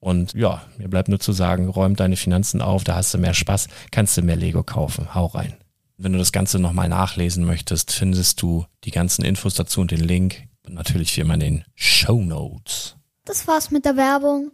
[0.00, 3.34] Und ja, mir bleibt nur zu sagen, räum deine Finanzen auf, da hast du mehr
[3.34, 5.14] Spaß, kannst du mehr Lego kaufen.
[5.14, 5.56] Hau rein.
[5.96, 10.00] Wenn du das Ganze nochmal nachlesen möchtest, findest du die ganzen Infos dazu und den
[10.00, 10.44] Link.
[10.64, 12.96] Und natürlich wie immer in den Show Notes.
[13.24, 14.52] Das war's mit der Werbung.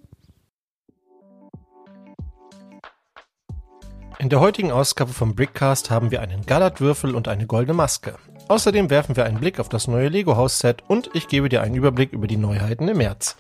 [4.19, 8.17] In der heutigen Ausgabe vom Brickcast haben wir einen Gallertwürfel und eine goldene Maske.
[8.49, 12.13] Außerdem werfen wir einen Blick auf das neue Lego-Haus-Set und ich gebe dir einen Überblick
[12.13, 13.37] über die Neuheiten im März.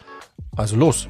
[0.57, 1.09] Also los!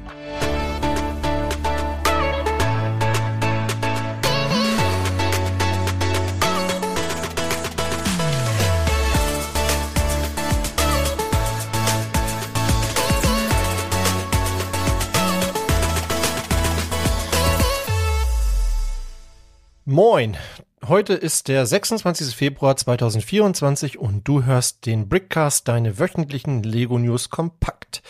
[19.87, 20.35] Moin!
[20.87, 22.35] Heute ist der 26.
[22.35, 28.01] Februar 2024 und du hörst den Brickcast, deine wöchentlichen Lego News kompakt.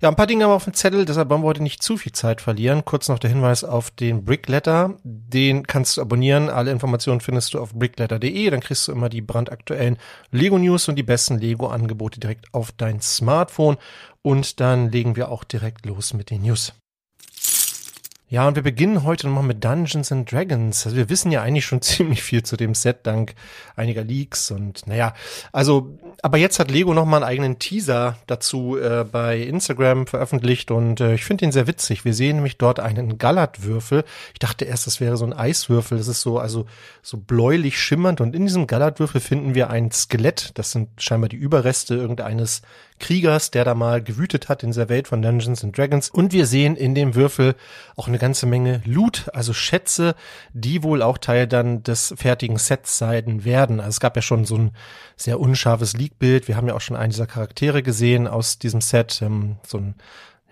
[0.00, 1.98] Ja, ein paar Dinge haben wir auf dem Zettel, deshalb wollen wir heute nicht zu
[1.98, 2.86] viel Zeit verlieren.
[2.86, 4.96] Kurz noch der Hinweis auf den Brickletter.
[5.04, 6.48] Den kannst du abonnieren.
[6.48, 8.48] Alle Informationen findest du auf brickletter.de.
[8.48, 9.98] Dann kriegst du immer die brandaktuellen
[10.30, 13.76] Lego News und die besten Lego Angebote direkt auf dein Smartphone.
[14.22, 16.72] Und dann legen wir auch direkt los mit den News.
[18.32, 20.86] Ja, und wir beginnen heute nochmal mit Dungeons and Dragons.
[20.86, 23.34] Also wir wissen ja eigentlich schon ziemlich viel zu dem Set dank
[23.74, 25.14] einiger Leaks und naja,
[25.50, 31.00] also, aber jetzt hat Lego nochmal einen eigenen Teaser dazu äh, bei Instagram veröffentlicht und
[31.00, 32.04] äh, ich finde ihn sehr witzig.
[32.04, 34.04] Wir sehen nämlich dort einen Gallertwürfel.
[34.32, 35.98] Ich dachte erst, das wäre so ein Eiswürfel.
[35.98, 36.66] Das ist so, also
[37.02, 40.52] so bläulich schimmernd und in diesem Gallertwürfel finden wir ein Skelett.
[40.54, 42.62] Das sind scheinbar die Überreste irgendeines
[43.00, 46.08] Kriegers, der da mal gewütet hat in dieser Welt von Dungeons and Dragons.
[46.08, 47.56] Und wir sehen in dem Würfel
[47.96, 50.14] auch eine ganze Menge Loot, also Schätze,
[50.52, 53.80] die wohl auch Teil dann des fertigen Sets sein werden.
[53.80, 54.70] Also es gab ja schon so ein
[55.16, 56.46] sehr unscharfes Leak-Bild.
[56.46, 59.94] Wir haben ja auch schon einen dieser Charaktere gesehen aus diesem Set, ähm, so ein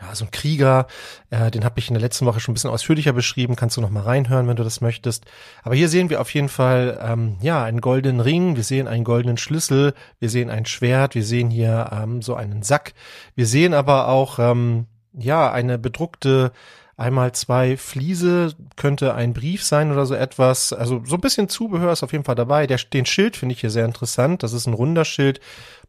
[0.00, 0.86] ja, so ein Krieger,
[1.30, 3.80] äh, den habe ich in der letzten Woche schon ein bisschen ausführlicher beschrieben, kannst du
[3.80, 5.24] noch mal reinhören, wenn du das möchtest.
[5.62, 9.04] Aber hier sehen wir auf jeden Fall ähm, ja einen goldenen Ring, wir sehen einen
[9.04, 12.94] goldenen Schlüssel, wir sehen ein Schwert, wir sehen hier ähm, so einen Sack,
[13.34, 16.52] wir sehen aber auch ähm, ja eine bedruckte
[16.96, 20.72] einmal zwei Fliese, könnte ein Brief sein oder so etwas.
[20.72, 22.66] Also so ein bisschen Zubehör ist auf jeden Fall dabei.
[22.66, 24.42] Der, den Schild finde ich hier sehr interessant.
[24.42, 25.40] Das ist ein runder Schild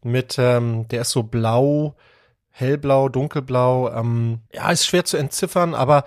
[0.04, 1.96] mit, ähm, der ist so blau,
[2.52, 3.92] hellblau, dunkelblau.
[3.94, 6.04] Ähm, ja, ist schwer zu entziffern, aber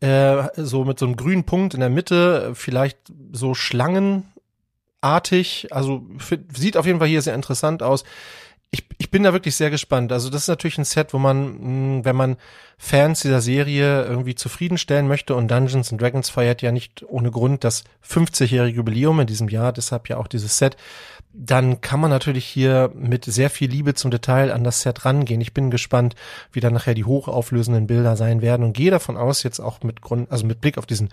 [0.00, 2.98] äh, so mit so einem grünen Punkt in der Mitte, vielleicht
[3.32, 5.68] so schlangenartig.
[5.70, 6.06] Also
[6.54, 8.04] sieht auf jeden Fall hier sehr interessant aus
[8.70, 10.12] ich, ich bin da wirklich sehr gespannt.
[10.12, 12.36] Also das ist natürlich ein Set, wo man, hm, wenn man
[12.78, 17.64] Fans dieser Serie irgendwie zufriedenstellen möchte und Dungeons and Dragons feiert ja nicht ohne Grund
[17.64, 20.76] das 50-jährige Jubiläum in diesem Jahr, deshalb ja auch dieses Set,
[21.32, 25.40] dann kann man natürlich hier mit sehr viel Liebe zum Detail an das Set rangehen.
[25.40, 26.14] Ich bin gespannt,
[26.52, 30.02] wie dann nachher die hochauflösenden Bilder sein werden und gehe davon aus, jetzt auch mit
[30.02, 31.10] Grund, also mit Blick auf diesen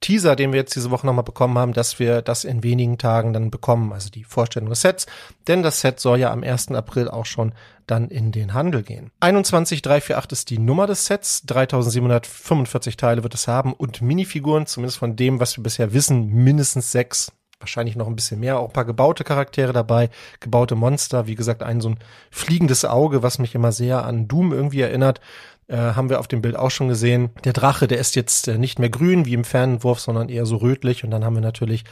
[0.00, 3.32] Teaser, den wir jetzt diese Woche nochmal bekommen haben, dass wir das in wenigen Tagen
[3.32, 5.06] dann bekommen, also die Vorstellung des Sets.
[5.48, 6.72] Denn das Set soll ja am 1.
[6.72, 7.52] April auch schon
[7.86, 9.10] dann in den Handel gehen.
[9.20, 15.16] 21348 ist die Nummer des Sets, 3745 Teile wird es haben und Minifiguren, zumindest von
[15.16, 18.84] dem, was wir bisher wissen, mindestens sechs wahrscheinlich noch ein bisschen mehr, auch ein paar
[18.84, 20.10] gebaute Charaktere dabei,
[20.40, 21.98] gebaute Monster, wie gesagt, ein so ein
[22.30, 25.20] fliegendes Auge, was mich immer sehr an Doom irgendwie erinnert
[25.68, 27.30] äh, haben wir auf dem Bild auch schon gesehen.
[27.44, 30.56] Der Drache, der ist jetzt äh, nicht mehr grün wie im Fernentwurf, sondern eher so
[30.56, 31.04] rötlich.
[31.04, 31.84] Und dann haben wir natürlich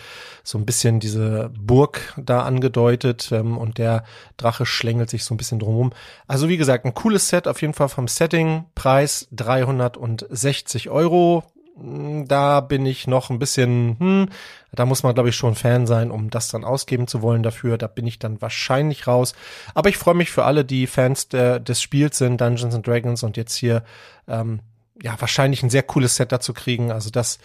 [0.43, 4.05] so ein bisschen diese Burg da angedeutet ähm, und der
[4.37, 5.93] Drache schlängelt sich so ein bisschen drumherum.
[6.27, 8.65] Also wie gesagt, ein cooles Set auf jeden Fall vom Setting.
[8.75, 11.45] Preis 360 Euro.
[11.77, 14.29] Hm, da bin ich noch ein bisschen, hm,
[14.73, 17.79] da muss man, glaube ich, schon Fan sein, um das dann ausgeben zu wollen dafür.
[17.79, 19.35] Da bin ich dann wahrscheinlich raus.
[19.75, 23.23] Aber ich freue mich für alle, die Fans der, des Spiels sind, Dungeons and Dragons
[23.23, 23.85] und jetzt hier
[24.29, 24.61] ähm,
[25.03, 26.93] ja wahrscheinlich ein sehr cooles Set dazu kriegen.
[26.93, 27.39] Also das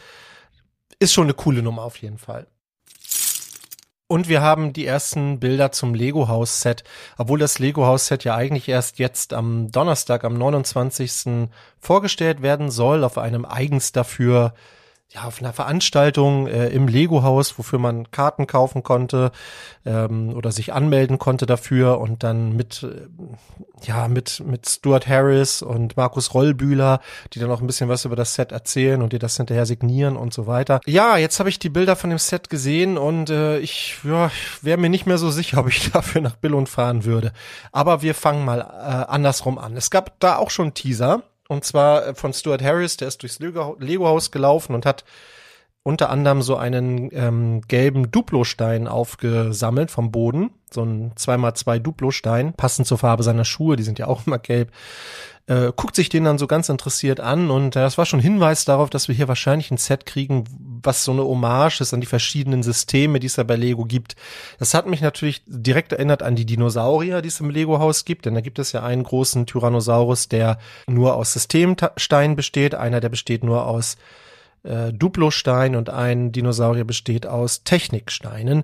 [0.99, 2.47] ist schon eine coole Nummer auf jeden Fall.
[4.09, 6.85] Und wir haben die ersten Bilder zum Lego House Set,
[7.17, 11.49] obwohl das Lego House Set ja eigentlich erst jetzt am Donnerstag, am 29.
[11.77, 14.53] vorgestellt werden soll, auf einem eigens dafür
[15.13, 19.31] ja, auf einer Veranstaltung äh, im Lego-Haus, wofür man Karten kaufen konnte
[19.85, 23.07] ähm, oder sich anmelden konnte dafür und dann mit, äh,
[23.85, 26.99] ja, mit, mit Stuart Harris und Markus Rollbühler,
[27.33, 30.17] die dann auch ein bisschen was über das Set erzählen und dir das hinterher signieren
[30.17, 30.81] und so weiter.
[30.85, 34.29] Ja, jetzt habe ich die Bilder von dem Set gesehen und äh, ich ja,
[34.61, 37.31] wäre mir nicht mehr so sicher, ob ich dafür nach Billund fahren würde.
[37.71, 39.77] Aber wir fangen mal äh, andersrum an.
[39.77, 43.39] Es gab da auch schon Teaser und zwar äh, von Stuart Harris, der ist durchs
[43.39, 45.03] Lego-Haus gelaufen und hat
[45.87, 50.49] unter anderem so einen ähm, gelben Duplo-Stein aufgesammelt vom Boden.
[50.69, 54.71] So ein 2x2 Duplo-Stein, passend zur Farbe seiner Schuhe, die sind ja auch immer gelb.
[55.45, 58.65] Äh, guckt sich den dann so ganz interessiert an und äh, das war schon Hinweis
[58.65, 60.43] darauf, dass wir hier wahrscheinlich ein Set kriegen,
[60.83, 64.15] was so eine Hommage ist an die verschiedenen Systeme, die es da bei Lego gibt.
[64.59, 68.35] Das hat mich natürlich direkt erinnert an die Dinosaurier, die es im Lego-Haus gibt, denn
[68.35, 73.43] da gibt es ja einen großen Tyrannosaurus, der nur aus Systemsteinen besteht, einer, der besteht
[73.43, 73.97] nur aus
[74.63, 78.63] äh, Duplo-Stein und ein Dinosaurier besteht aus Techniksteinen.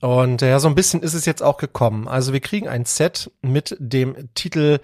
[0.00, 2.08] Und ja, so ein bisschen ist es jetzt auch gekommen.
[2.08, 4.78] Also wir kriegen ein Set mit dem Titel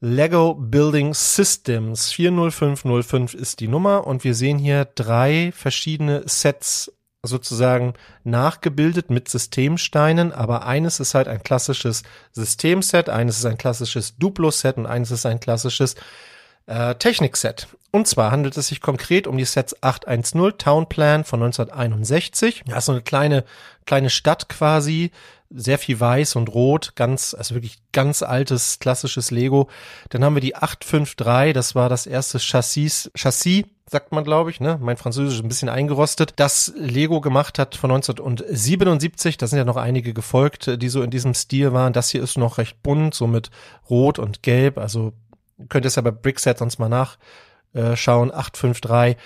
[0.00, 2.12] Lego Building Systems.
[2.12, 4.06] 40505 ist die Nummer.
[4.06, 7.94] Und wir sehen hier drei verschiedene Sets sozusagen
[8.24, 14.76] nachgebildet mit Systemsteinen, aber eines ist halt ein klassisches Systemset, eines ist ein klassisches Duplo-Set
[14.76, 15.96] und eines ist ein klassisches
[16.66, 17.68] äh, Technikset.
[17.92, 22.64] Und zwar handelt es sich konkret um die Sets 810 Town Plan von 1961.
[22.68, 23.44] Ja, ist so eine kleine,
[23.86, 25.12] kleine Stadt quasi,
[25.48, 29.68] sehr viel weiß und rot, ganz, also wirklich ganz altes, klassisches Lego.
[30.10, 34.60] Dann haben wir die 853, das war das erste Chassis, Chassis, sagt man, glaube ich,
[34.60, 34.78] ne?
[34.82, 36.34] Mein Französisch ist ein bisschen eingerostet.
[36.36, 41.10] Das Lego gemacht hat von 1977, da sind ja noch einige gefolgt, die so in
[41.10, 41.92] diesem Stil waren.
[41.92, 43.50] Das hier ist noch recht bunt, so mit
[43.88, 44.76] Rot und Gelb.
[44.76, 45.12] Also
[45.68, 48.32] könnt ihr es ja bei Brickset sonst mal nachschauen.
[48.32, 49.16] 853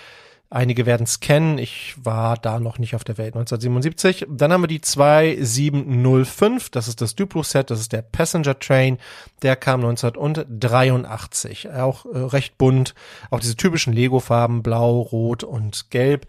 [0.53, 1.57] Einige werden es kennen.
[1.57, 4.27] Ich war da noch nicht auf der Welt 1977.
[4.29, 6.69] Dann haben wir die 2705.
[6.71, 7.71] Das ist das Duplo-Set.
[7.71, 8.97] Das ist der Passenger Train.
[9.43, 11.69] Der kam 1983.
[11.69, 12.95] Auch äh, recht bunt.
[13.29, 14.61] Auch diese typischen Lego-Farben.
[14.61, 16.27] Blau, Rot und Gelb.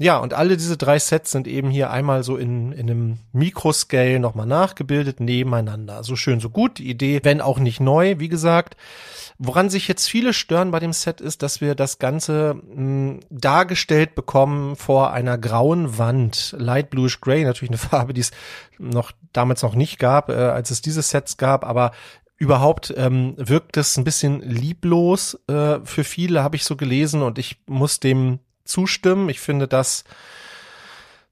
[0.00, 4.20] Ja, und alle diese drei Sets sind eben hier einmal so in, in einem Mikroscale
[4.20, 6.04] nochmal nachgebildet nebeneinander.
[6.04, 6.78] So schön, so gut.
[6.78, 8.76] Die Idee, wenn auch nicht neu, wie gesagt.
[9.38, 13.20] Woran sich jetzt viele stören bei dem Set ist, dass wir das Ganze mh, hm,
[13.28, 16.54] dargestellt bekommen vor einer grauen Wand.
[16.56, 18.30] Light Bluish Gray, natürlich eine Farbe, die es
[18.78, 21.90] noch damals noch nicht gab, äh, als es diese Sets gab, aber
[22.36, 27.38] überhaupt ähm, wirkt es ein bisschen lieblos äh, für viele, habe ich so gelesen und
[27.38, 28.38] ich muss dem
[28.68, 29.28] zustimmen.
[29.28, 30.04] Ich finde das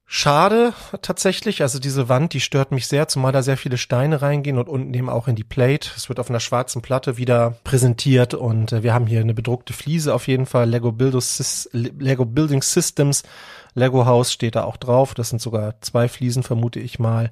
[0.09, 1.61] schade tatsächlich.
[1.61, 4.93] Also diese Wand, die stört mich sehr, zumal da sehr viele Steine reingehen und unten
[4.93, 5.89] eben auch in die Plate.
[5.95, 9.73] Es wird auf einer schwarzen Platte wieder präsentiert und äh, wir haben hier eine bedruckte
[9.73, 10.69] Fliese auf jeden Fall.
[10.69, 10.95] Lego,
[11.73, 13.23] Lego Building Systems,
[13.75, 15.13] Lego House steht da auch drauf.
[15.13, 17.31] Das sind sogar zwei Fliesen, vermute ich mal.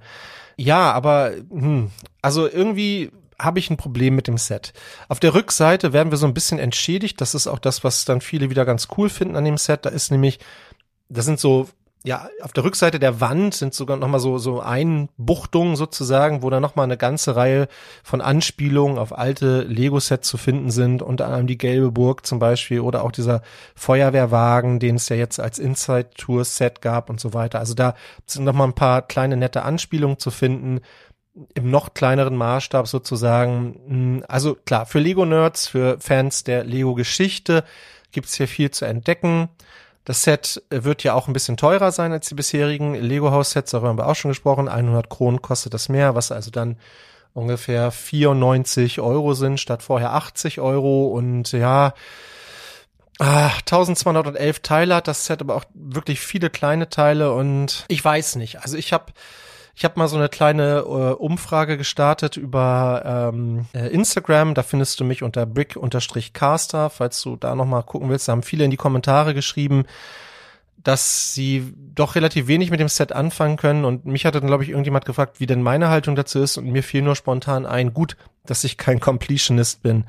[0.58, 4.74] Ja, aber hm, also irgendwie habe ich ein Problem mit dem Set.
[5.10, 7.20] Auf der Rückseite werden wir so ein bisschen entschädigt.
[7.22, 9.86] Das ist auch das, was dann viele wieder ganz cool finden an dem Set.
[9.86, 10.40] Da ist nämlich,
[11.10, 11.68] das sind so
[12.06, 16.60] ja, auf der Rückseite der Wand sind sogar nochmal so, so Einbuchtungen sozusagen, wo da
[16.60, 17.68] nochmal eine ganze Reihe
[18.04, 22.82] von Anspielungen auf alte Lego-Sets zu finden sind, unter anderem die Gelbe Burg zum Beispiel
[22.82, 23.42] oder auch dieser
[23.74, 27.58] Feuerwehrwagen, den es ja jetzt als Inside-Tour-Set gab und so weiter.
[27.58, 27.96] Also da
[28.28, 30.82] sind nochmal ein paar kleine nette Anspielungen zu finden
[31.54, 33.80] im noch kleineren Maßstab sozusagen.
[33.88, 37.64] Hm, also klar, für Lego-Nerds, für Fans der Lego-Geschichte
[38.12, 39.50] gibt's hier viel zu entdecken.
[40.06, 43.98] Das Set wird ja auch ein bisschen teurer sein als die bisherigen Lego-Haus-Sets, darüber haben
[43.98, 44.68] wir auch schon gesprochen.
[44.68, 46.78] 100 Kronen kostet das mehr, was also dann
[47.34, 51.08] ungefähr 94 Euro sind, statt vorher 80 Euro.
[51.08, 51.94] Und ja,
[53.18, 58.36] Ah, 1211 Teile hat das Set, aber auch wirklich viele kleine Teile und ich weiß
[58.36, 58.62] nicht.
[58.62, 59.14] Also ich habe
[59.78, 64.54] ich habe mal so eine kleine äh, Umfrage gestartet über ähm, äh, Instagram.
[64.54, 68.30] Da findest du mich unter brick-caster, falls du da noch mal gucken willst.
[68.30, 69.84] Da haben viele in die Kommentare geschrieben,
[70.82, 73.84] dass sie doch relativ wenig mit dem Set anfangen können.
[73.84, 76.58] Und mich hatte dann, glaube ich, irgendjemand gefragt, wie denn meine Haltung dazu ist.
[76.58, 78.16] Und mir fiel nur spontan ein, gut,
[78.46, 80.06] dass ich kein Completionist bin.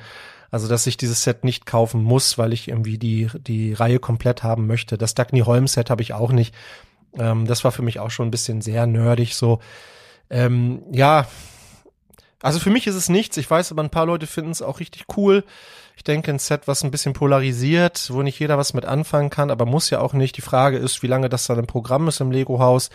[0.52, 4.44] Also, dass ich dieses Set nicht kaufen muss, weil ich irgendwie die, die Reihe komplett
[4.44, 4.96] haben möchte.
[4.96, 6.54] Das Dagny Holm Set habe ich auch nicht.
[7.18, 9.60] Ähm, das war für mich auch schon ein bisschen sehr nerdig so.
[10.30, 11.26] Ähm, ja,
[12.42, 13.36] also für mich ist es nichts.
[13.36, 15.44] Ich weiß, aber ein paar Leute finden es auch richtig cool.
[15.96, 19.50] Ich denke, ein Set, was ein bisschen polarisiert, wo nicht jeder was mit anfangen kann,
[19.50, 20.36] aber muss ja auch nicht.
[20.36, 22.90] Die Frage ist, wie lange das dann im Programm ist im Lego-Haus.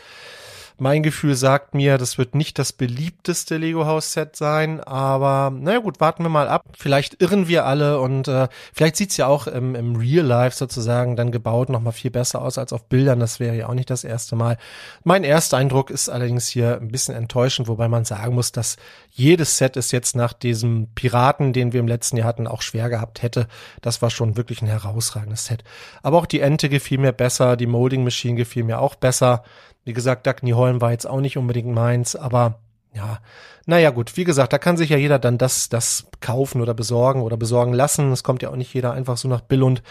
[0.83, 5.77] Mein Gefühl sagt mir, das wird nicht das beliebteste Lego House Set sein, aber naja
[5.77, 6.63] gut, warten wir mal ab.
[6.75, 11.15] Vielleicht irren wir alle und äh, vielleicht sieht's ja auch im, im Real Life sozusagen
[11.15, 13.19] dann gebaut nochmal viel besser aus als auf Bildern.
[13.19, 14.57] Das wäre ja auch nicht das erste Mal.
[15.03, 18.77] Mein erster Eindruck ist allerdings hier ein bisschen enttäuschend, wobei man sagen muss, dass
[19.11, 22.89] jedes Set es jetzt nach diesem Piraten, den wir im letzten Jahr hatten, auch schwer
[22.89, 23.45] gehabt hätte.
[23.83, 25.63] Das war schon wirklich ein herausragendes Set.
[26.01, 29.43] Aber auch die Ente gefiel mir besser, die Molding Machine gefiel mir auch besser.
[29.83, 32.59] Wie gesagt, Dagny Holm war jetzt auch nicht unbedingt meins, aber
[32.93, 33.19] ja,
[33.65, 37.21] naja gut, wie gesagt, da kann sich ja jeder dann das, das kaufen oder besorgen
[37.21, 38.11] oder besorgen lassen.
[38.11, 39.81] Es kommt ja auch nicht jeder einfach so nach Billund,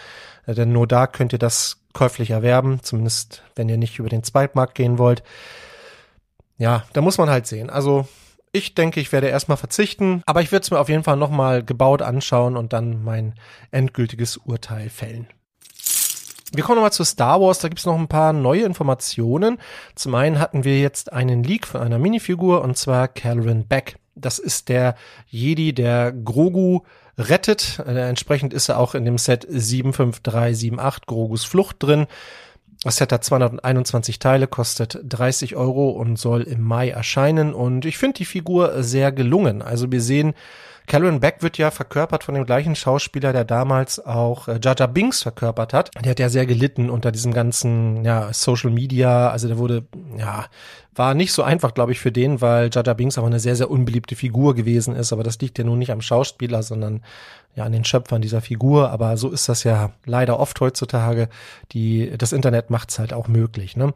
[0.45, 4.23] äh, denn nur da könnt ihr das käuflich erwerben, zumindest wenn ihr nicht über den
[4.23, 5.23] Zweitmarkt gehen wollt.
[6.57, 7.69] Ja, da muss man halt sehen.
[7.69, 8.07] Also
[8.51, 11.63] ich denke, ich werde erstmal verzichten, aber ich werde es mir auf jeden Fall nochmal
[11.63, 13.33] gebaut anschauen und dann mein
[13.71, 15.27] endgültiges Urteil fällen.
[16.53, 19.57] Wir kommen nochmal zu Star Wars, da gibt's noch ein paar neue Informationen.
[19.95, 23.95] Zum einen hatten wir jetzt einen Leak von einer Minifigur und zwar Calvin Beck.
[24.15, 24.95] Das ist der
[25.27, 26.81] Jedi, der Grogu
[27.17, 27.79] rettet.
[27.79, 32.07] Äh, entsprechend ist er auch in dem Set 75378 Grogus Flucht drin.
[32.83, 37.53] Das Set hat 221 Teile, kostet 30 Euro und soll im Mai erscheinen.
[37.53, 39.61] Und ich finde die Figur sehr gelungen.
[39.61, 40.33] Also wir sehen
[40.87, 45.23] Calvin Beck wird ja verkörpert von dem gleichen Schauspieler, der damals auch äh, Jaja Binks
[45.23, 45.91] verkörpert hat.
[46.03, 49.29] Der hat ja sehr gelitten unter diesem ganzen ja, Social Media.
[49.29, 49.85] Also der wurde,
[50.17, 50.45] ja,
[50.93, 53.71] war nicht so einfach, glaube ich, für den, weil Jaja Binks auch eine sehr, sehr
[53.71, 55.13] unbeliebte Figur gewesen ist.
[55.13, 57.01] Aber das liegt ja nun nicht am Schauspieler, sondern
[57.55, 58.91] ja an den Schöpfern dieser Figur.
[58.91, 61.29] Aber so ist das ja leider oft heutzutage.
[61.71, 63.77] Die, das Internet macht es halt auch möglich.
[63.77, 63.93] Ne?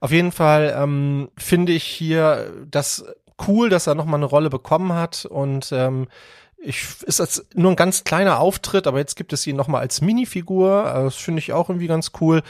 [0.00, 3.04] Auf jeden Fall ähm, finde ich hier, dass
[3.46, 6.08] cool, dass er nochmal eine Rolle bekommen hat und ähm,
[6.60, 10.00] ich ist das nur ein ganz kleiner Auftritt, aber jetzt gibt es ihn nochmal als
[10.00, 10.86] Minifigur.
[10.86, 12.42] Also das finde ich auch irgendwie ganz cool.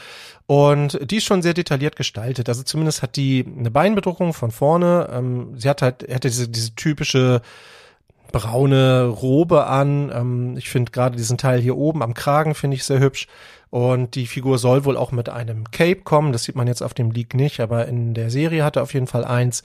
[0.47, 2.49] Und die ist schon sehr detailliert gestaltet.
[2.49, 5.09] Also zumindest hat die eine Beinbedruckung von vorne.
[5.13, 7.41] Ähm, sie hat halt, hatte diese, diese typische
[8.31, 10.11] braune Robe an.
[10.13, 13.27] Ähm, ich finde gerade diesen Teil hier oben am Kragen finde ich sehr hübsch.
[13.69, 16.31] Und die Figur soll wohl auch mit einem Cape kommen.
[16.31, 18.95] Das sieht man jetzt auf dem Leak nicht, aber in der Serie hat er auf
[18.95, 19.61] jeden Fall eins.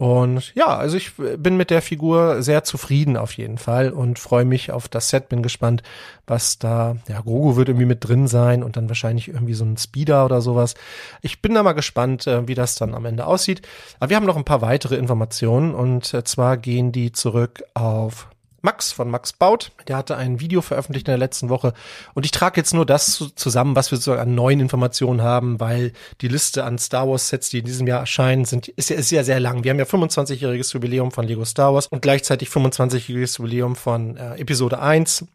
[0.00, 4.46] Und ja, also ich bin mit der Figur sehr zufrieden auf jeden Fall und freue
[4.46, 5.82] mich auf das Set, bin gespannt,
[6.26, 9.76] was da, ja, Grogu wird irgendwie mit drin sein und dann wahrscheinlich irgendwie so ein
[9.76, 10.72] Speeder oder sowas.
[11.20, 13.60] Ich bin da mal gespannt, äh, wie das dann am Ende aussieht.
[13.98, 18.28] Aber wir haben noch ein paar weitere Informationen und äh, zwar gehen die zurück auf
[18.62, 19.72] Max von Max Baut.
[19.88, 21.72] Der hatte ein Video veröffentlicht in der letzten Woche
[22.14, 25.92] und ich trage jetzt nur das zusammen, was wir sozusagen an neuen Informationen haben, weil
[26.20, 29.24] die Liste an Star Wars Sets, die in diesem Jahr erscheinen, sind ist ja, ja
[29.24, 29.64] sehr lang.
[29.64, 34.36] Wir haben ja 25-jähriges Jubiläum von Lego Star Wars und gleichzeitig 25-jähriges Jubiläum von äh,
[34.36, 35.26] Episode 1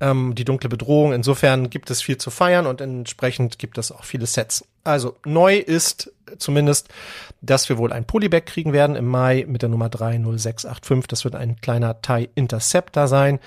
[0.00, 1.12] ähm, die dunkle Bedrohung.
[1.12, 4.64] Insofern gibt es viel zu feiern und entsprechend gibt es auch viele Sets.
[4.84, 6.88] Also neu ist zumindest,
[7.40, 11.08] dass wir wohl ein Polybag kriegen werden im Mai mit der Nummer 30685.
[11.08, 13.40] Das wird ein kleiner TIE Interceptor sein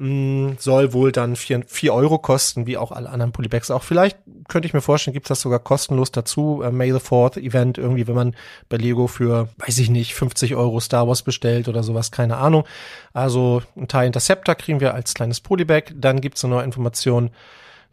[0.00, 3.82] mh, soll wohl dann vier Euro kosten, wie auch alle anderen Polybags auch.
[3.82, 4.18] Vielleicht
[4.48, 6.62] könnte ich mir vorstellen, gibt es das sogar kostenlos dazu.
[6.62, 8.36] Äh, May the Fourth Event irgendwie, wenn man
[8.68, 12.64] bei Lego für, weiß ich nicht, 50 Euro Star Wars bestellt oder sowas, keine Ahnung.
[13.12, 15.92] Also ein Teil Interceptor kriegen wir als kleines Polybag.
[15.94, 17.30] Dann gibt es eine neue Information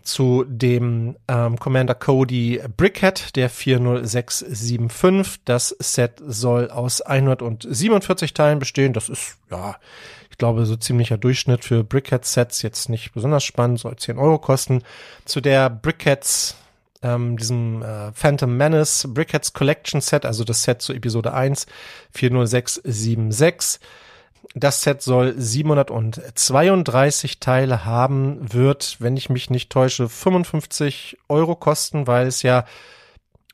[0.08, 5.42] zu dem ähm, Commander Cody Brickhead, der 40675.
[5.44, 8.94] Das Set soll aus 147 Teilen bestehen.
[8.94, 9.76] Das ist, ja,
[10.32, 14.82] ich glaube, so ziemlicher Durchschnitt für Brickhead-Sets jetzt nicht besonders spannend, soll 10 Euro kosten.
[15.26, 16.56] Zu der Brickheads
[17.04, 21.66] ähm, diesem äh, Phantom Menace Brickheads Collection Set, also das Set zu Episode 1,
[22.14, 23.82] 40676.
[24.56, 32.08] Das Set soll 732 Teile haben, wird, wenn ich mich nicht täusche, 55 Euro kosten,
[32.08, 32.66] weil es ja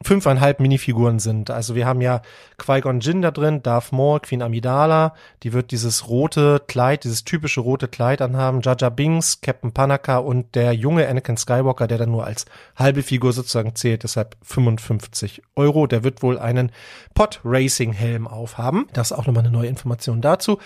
[0.04, 1.50] fünfeinhalb Minifiguren sind.
[1.50, 2.22] Also wir haben ja
[2.58, 7.62] Qui-Gon Jinn da drin, Darth Maul, Queen Amidala, die wird dieses rote Kleid, dieses typische
[7.62, 12.26] rote Kleid anhaben, Jaja Bings, Captain Panaka und der junge Anakin Skywalker, der dann nur
[12.26, 12.46] als
[12.76, 15.88] halbe Figur sozusagen zählt, deshalb 55 Euro.
[15.88, 16.72] Der wird wohl einen
[17.14, 18.88] Pod Racing Helm aufhaben.
[18.94, 20.60] Das ist auch nochmal eine neue Information dazu.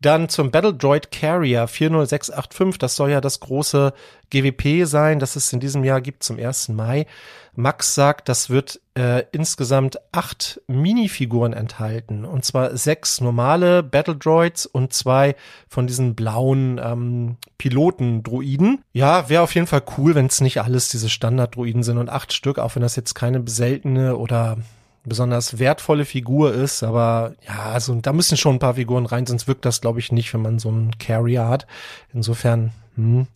[0.00, 2.78] Dann zum Battle Droid Carrier 40685.
[2.78, 3.92] Das soll ja das große
[4.30, 6.68] GWP sein, das es in diesem Jahr gibt zum 1.
[6.68, 7.06] Mai.
[7.54, 12.24] Max sagt, das wird äh, insgesamt acht Minifiguren enthalten.
[12.24, 15.34] Und zwar sechs normale Battle Droids und zwei
[15.68, 18.84] von diesen blauen ähm, Piloten-Druiden.
[18.92, 22.32] Ja, wäre auf jeden Fall cool, wenn es nicht alles diese Standard-Druiden sind und acht
[22.32, 24.58] Stück, auch wenn das jetzt keine seltene oder
[25.04, 29.48] besonders wertvolle Figur ist, aber ja, also da müssen schon ein paar Figuren rein, sonst
[29.48, 31.66] wirkt das, glaube ich, nicht, wenn man so einen Carrier hat.
[32.12, 33.26] Insofern hm,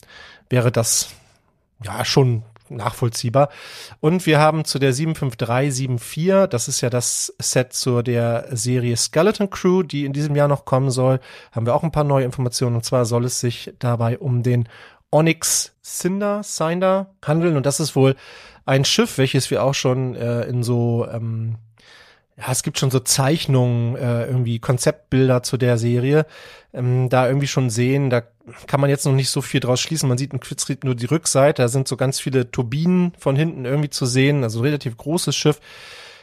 [0.49, 1.09] wäre das
[1.85, 3.51] ja schon nachvollziehbar.
[4.01, 9.51] Und wir haben zu der 75374, das ist ja das Set zu der Serie Skeleton
[9.51, 11.21] Crew, die in diesem Jahr noch kommen soll,
[11.53, 12.77] haben wir auch ein paar neue Informationen.
[12.77, 14.69] Und zwar soll es sich dabei um den
[15.11, 17.57] Onyx Cinder, Cinder handeln.
[17.57, 18.17] Und das ist wohl
[18.65, 21.57] ein Schiff, welches wir auch schon äh, in so ähm,
[22.37, 26.27] ja, es gibt schon so Zeichnungen, äh, irgendwie Konzeptbilder zu der Serie,
[26.73, 28.23] ähm, da irgendwie schon sehen, da
[28.67, 30.09] kann man jetzt noch nicht so viel draus schließen.
[30.09, 33.65] Man sieht in Quitzried nur die Rückseite, da sind so ganz viele Turbinen von hinten
[33.65, 35.61] irgendwie zu sehen, also relativ großes Schiff.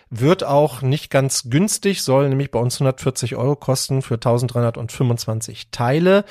[0.10, 6.26] Wird auch nicht ganz günstig, soll nämlich bei uns 140 Euro kosten für 1325 Teile.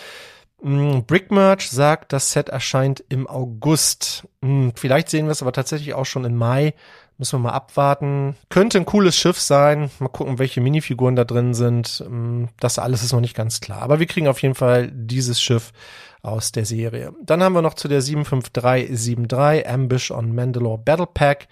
[0.60, 4.26] Mm, Brickmerch sagt, das Set erscheint im August.
[4.40, 6.74] Mm, vielleicht sehen wir es aber tatsächlich auch schon im Mai.
[7.16, 8.36] Müssen wir mal abwarten.
[8.48, 9.90] Könnte ein cooles Schiff sein.
[9.98, 12.04] Mal gucken, welche Minifiguren da drin sind.
[12.08, 13.82] Mm, das alles ist noch nicht ganz klar.
[13.82, 15.72] Aber wir kriegen auf jeden Fall dieses Schiff
[16.22, 17.12] aus der Serie.
[17.22, 21.48] Dann haben wir noch zu der 75373 Ambush on Mandalore Battle Pack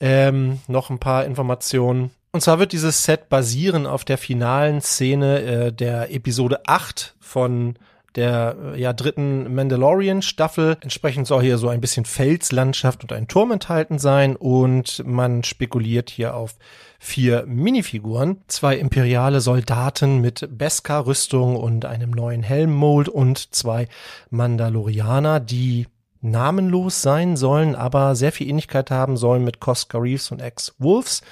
[0.00, 2.10] ähm, noch ein paar Informationen.
[2.32, 7.76] Und zwar wird dieses Set basieren auf der finalen Szene äh, der Episode 8 von
[8.16, 10.76] der äh, ja dritten Mandalorian Staffel.
[10.80, 16.10] Entsprechend soll hier so ein bisschen Felslandschaft und ein Turm enthalten sein und man spekuliert
[16.10, 16.54] hier auf
[16.98, 23.88] vier Minifiguren, zwei imperiale Soldaten mit Beskar-Rüstung und einem neuen Helmmold und zwei
[24.30, 25.88] Mandalorianer, die
[26.20, 31.22] namenlos sein sollen, aber sehr viel Ähnlichkeit haben sollen mit Cosca Reeves und Ex-Wolves.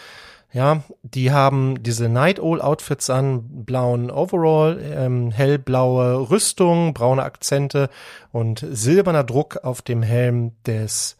[0.52, 7.88] Ja, die haben diese Night Owl Outfits an, blauen Overall, ähm, hellblaue Rüstung, braune Akzente
[8.32, 11.16] und silberner Druck auf dem Helm des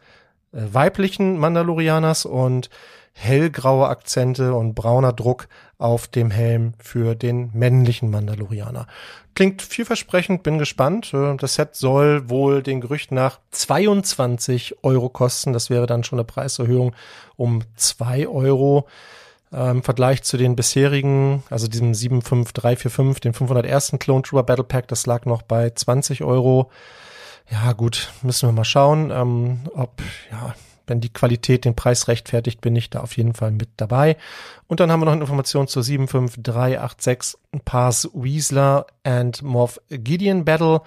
[0.53, 2.71] äh, weiblichen Mandalorianers und
[3.13, 8.87] hellgraue Akzente und brauner Druck auf dem Helm für den männlichen Mandalorianer.
[9.35, 11.13] Klingt vielversprechend, bin gespannt.
[11.15, 15.53] Äh, das Set soll wohl den Gerüchten nach 22 Euro kosten.
[15.53, 16.95] Das wäre dann schon eine Preiserhöhung
[17.37, 18.87] um zwei Euro.
[19.53, 23.97] Äh, Im Vergleich zu den bisherigen, also diesem 75345, den 501.
[23.99, 26.71] Clone Trooper Battle Pack, das lag noch bei 20 Euro.
[27.51, 30.55] Ja, gut, müssen wir mal schauen, ähm, ob, ja,
[30.91, 34.17] wenn die Qualität den Preis rechtfertigt, bin ich da auf jeden Fall mit dabei.
[34.67, 40.83] Und dann haben wir noch eine Information zur 75386 Pass Weasler and Morph Gideon Battle.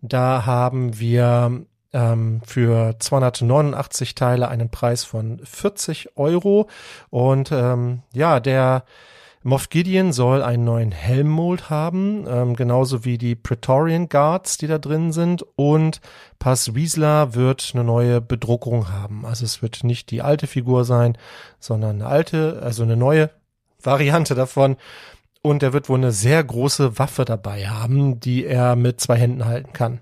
[0.00, 6.68] Da haben wir ähm, für 289 Teile einen Preis von 40 Euro.
[7.10, 8.84] Und ähm, ja, der
[9.48, 14.76] Moff Gideon soll einen neuen Helmmold haben, ähm, genauso wie die Praetorian Guards, die da
[14.76, 15.42] drin sind.
[15.56, 16.02] Und
[16.38, 19.24] Paz Wiesler wird eine neue Bedruckung haben.
[19.24, 21.16] Also es wird nicht die alte Figur sein,
[21.60, 23.30] sondern eine alte, also eine neue
[23.82, 24.76] Variante davon.
[25.40, 29.46] Und er wird wohl eine sehr große Waffe dabei haben, die er mit zwei Händen
[29.46, 30.00] halten kann.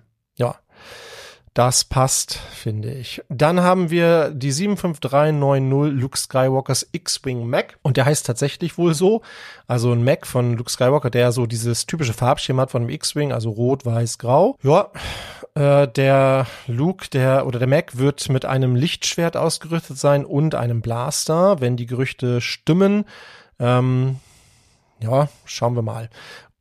[1.57, 3.23] Das passt, finde ich.
[3.31, 9.23] Dann haben wir die 75390 Luke Skywalkers X-Wing Mac und der heißt tatsächlich wohl so.
[9.67, 13.33] Also ein Mac von Luke Skywalker, der so dieses typische Farbschema hat von dem X-Wing,
[13.33, 14.59] also rot, weiß, grau.
[14.63, 14.91] Ja,
[15.55, 20.83] äh, der Luke, der oder der Mac wird mit einem Lichtschwert ausgerüstet sein und einem
[20.83, 23.07] Blaster, wenn die Gerüchte stimmen.
[23.59, 24.17] Ähm,
[25.01, 26.11] ja, schauen wir mal.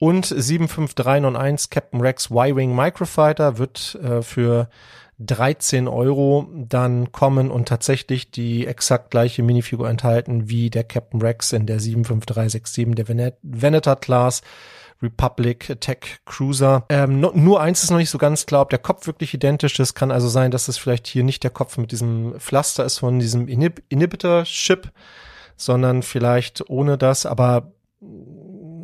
[0.06, 4.70] Und 75391 Captain Rex Y-Wing Microfighter wird äh, für
[5.18, 11.54] 13 Euro dann kommen und tatsächlich die exakt gleiche Minifigur enthalten wie der Captain Rex
[11.54, 14.44] in der 75367 der Venet Veneter Class.
[15.02, 16.86] Republic Tech Cruiser.
[16.90, 19.80] Ähm, no, nur eins ist noch nicht so ganz klar, ob der Kopf wirklich identisch
[19.80, 19.96] ist.
[19.96, 23.18] Kann also sein, dass es vielleicht hier nicht der Kopf mit diesem Pflaster ist von
[23.18, 24.92] diesem Inhib Inhibitor-Chip,
[25.58, 27.26] sondern vielleicht ohne das.
[27.26, 27.74] Aber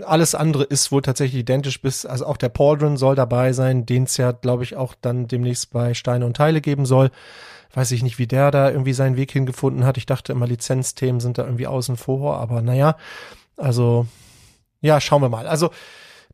[0.05, 4.03] alles andere ist wohl tatsächlich identisch bis, also auch der Pauldron soll dabei sein, den
[4.03, 7.11] es ja, glaube ich, auch dann demnächst bei Steine und Teile geben soll.
[7.73, 9.97] Weiß ich nicht, wie der da irgendwie seinen Weg hingefunden hat.
[9.97, 12.97] Ich dachte immer, Lizenzthemen sind da irgendwie außen vor, aber naja,
[13.55, 14.07] also
[14.81, 15.47] ja, schauen wir mal.
[15.47, 15.69] Also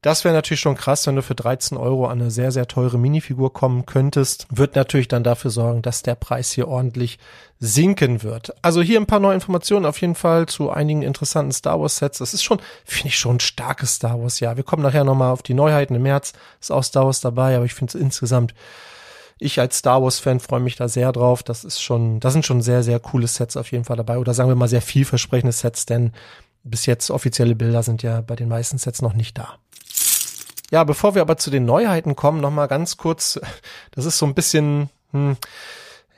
[0.02, 2.98] das wäre natürlich schon krass, wenn du für 13 Euro an eine sehr, sehr teure
[2.98, 4.48] Minifigur kommen könntest.
[4.50, 7.20] Wird natürlich dann dafür sorgen, dass der Preis hier ordentlich
[7.60, 8.54] sinken wird.
[8.62, 12.20] Also hier ein paar neue Informationen auf jeden Fall zu einigen interessanten Star Wars Sets.
[12.20, 15.32] Das ist schon, finde ich schon ein starkes Star Wars Ja, Wir kommen nachher nochmal
[15.32, 16.34] auf die Neuheiten im März.
[16.62, 18.54] Ist auch Star Wars dabei, aber ich finde es insgesamt
[19.40, 21.44] ich als Star Wars Fan freue mich da sehr drauf.
[21.44, 24.18] Das ist schon, da sind schon sehr, sehr coole Sets auf jeden Fall dabei.
[24.18, 26.12] Oder sagen wir mal sehr vielversprechende Sets, denn
[26.64, 29.60] bis jetzt offizielle Bilder sind ja bei den meisten Sets noch nicht da.
[30.72, 33.40] Ja, bevor wir aber zu den Neuheiten kommen, noch mal ganz kurz,
[33.92, 35.38] das ist so ein bisschen, hm,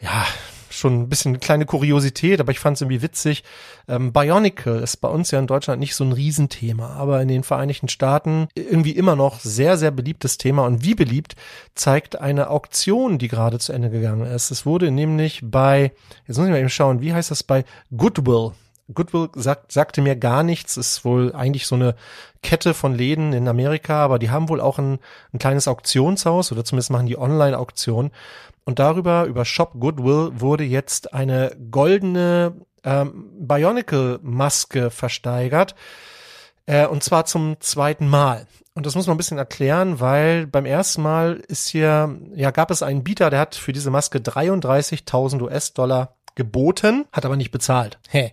[0.02, 0.26] ja,
[0.72, 3.44] schon ein bisschen eine kleine Kuriosität, aber ich fand es irgendwie witzig.
[3.88, 7.44] Ähm, Bionicle ist bei uns ja in Deutschland nicht so ein Riesenthema, aber in den
[7.44, 10.66] Vereinigten Staaten irgendwie immer noch sehr, sehr beliebtes Thema.
[10.66, 11.36] Und wie beliebt
[11.76, 14.52] zeigt eine Auktion, die gerade zu Ende gegangen ist.
[14.52, 15.92] Es wurde nämlich bei,
[16.28, 18.52] jetzt muss ich mal eben schauen, wie heißt das bei Goodwill
[18.94, 21.96] Goodwill sagt, sagte mir gar nichts, ist wohl eigentlich so eine
[22.42, 25.00] Kette von Läden in Amerika, aber die haben wohl auch ein,
[25.34, 28.12] ein kleines Auktionshaus oder zumindest machen die Online-Auktion.
[28.66, 35.76] Und darüber, über Shop Goodwill, wurde jetzt eine goldene ähm, Bionicle-Maske versteigert.
[36.66, 38.46] Äh, und zwar zum zweiten Mal.
[38.76, 42.72] Und das muss man ein bisschen erklären, weil beim ersten Mal ist hier, ja, gab
[42.72, 48.00] es einen Bieter, der hat für diese Maske 33.000 US-Dollar geboten, hat aber nicht bezahlt.
[48.08, 48.32] Hä.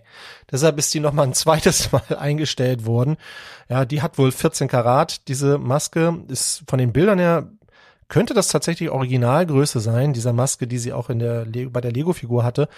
[0.49, 3.17] Deshalb ist die nochmal ein zweites Mal eingestellt worden.
[3.67, 5.27] Ja, die hat wohl 14 Karat.
[5.27, 7.49] Diese Maske ist von den Bildern her
[8.07, 12.45] könnte das tatsächlich Originalgröße sein, dieser Maske, die sie auch in der bei der Lego-Figur
[12.45, 12.69] hatte.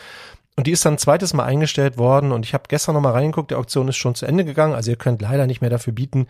[0.56, 3.52] Und die ist dann ein zweites Mal eingestellt worden und ich habe gestern nochmal reingeguckt,
[3.52, 6.26] die Auktion ist schon zu Ende gegangen, also ihr könnt leider nicht mehr dafür bieten,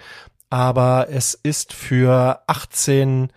[0.49, 3.31] aber es ist für 18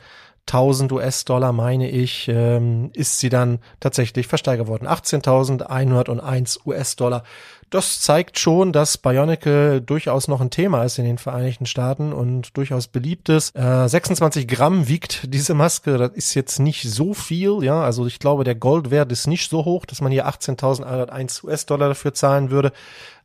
[0.49, 4.87] 1000 US-Dollar, meine ich, ähm, ist sie dann tatsächlich versteigert worden.
[4.87, 7.23] 18.101 US-Dollar.
[7.71, 12.55] Das zeigt schon, dass Bionicle durchaus noch ein Thema ist in den Vereinigten Staaten und
[12.57, 13.57] durchaus beliebt ist.
[13.57, 15.97] Äh, 26 Gramm wiegt diese Maske.
[15.97, 17.83] Das ist jetzt nicht so viel, ja.
[17.83, 22.13] Also ich glaube, der Goldwert ist nicht so hoch, dass man hier 18.101 US-Dollar dafür
[22.13, 22.73] zahlen würde.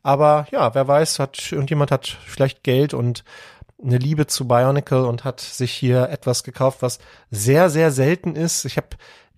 [0.02, 3.24] Aber ja, wer weiß, hat irgendjemand hat vielleicht Geld und
[3.82, 6.98] eine Liebe zu Bionicle und hat sich hier etwas gekauft, was
[7.30, 8.64] sehr, sehr selten ist.
[8.64, 8.88] Ich habe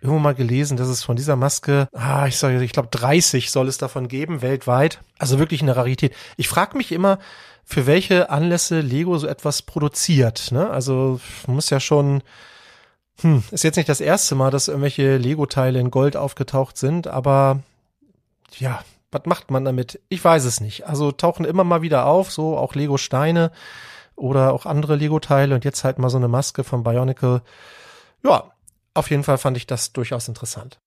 [0.00, 3.68] irgendwo mal gelesen, dass es von dieser Maske, ah, ich sage, ich glaube 30 soll
[3.68, 5.00] es davon geben weltweit.
[5.18, 6.14] Also wirklich eine Rarität.
[6.36, 7.18] Ich frage mich immer,
[7.64, 10.52] für welche Anlässe Lego so etwas produziert.
[10.52, 10.68] Ne?
[10.70, 12.22] Also muss ja schon,
[13.20, 17.60] hm, ist jetzt nicht das erste Mal, dass irgendwelche Lego-Teile in Gold aufgetaucht sind, aber
[18.58, 20.00] ja, was macht man damit?
[20.08, 20.86] Ich weiß es nicht.
[20.86, 23.50] Also tauchen immer mal wieder auf, so auch Lego-Steine
[24.20, 27.42] oder auch andere Lego-Teile und jetzt halt mal so eine Maske von Bionicle.
[28.22, 28.52] Ja,
[28.94, 30.78] auf jeden Fall fand ich das durchaus interessant.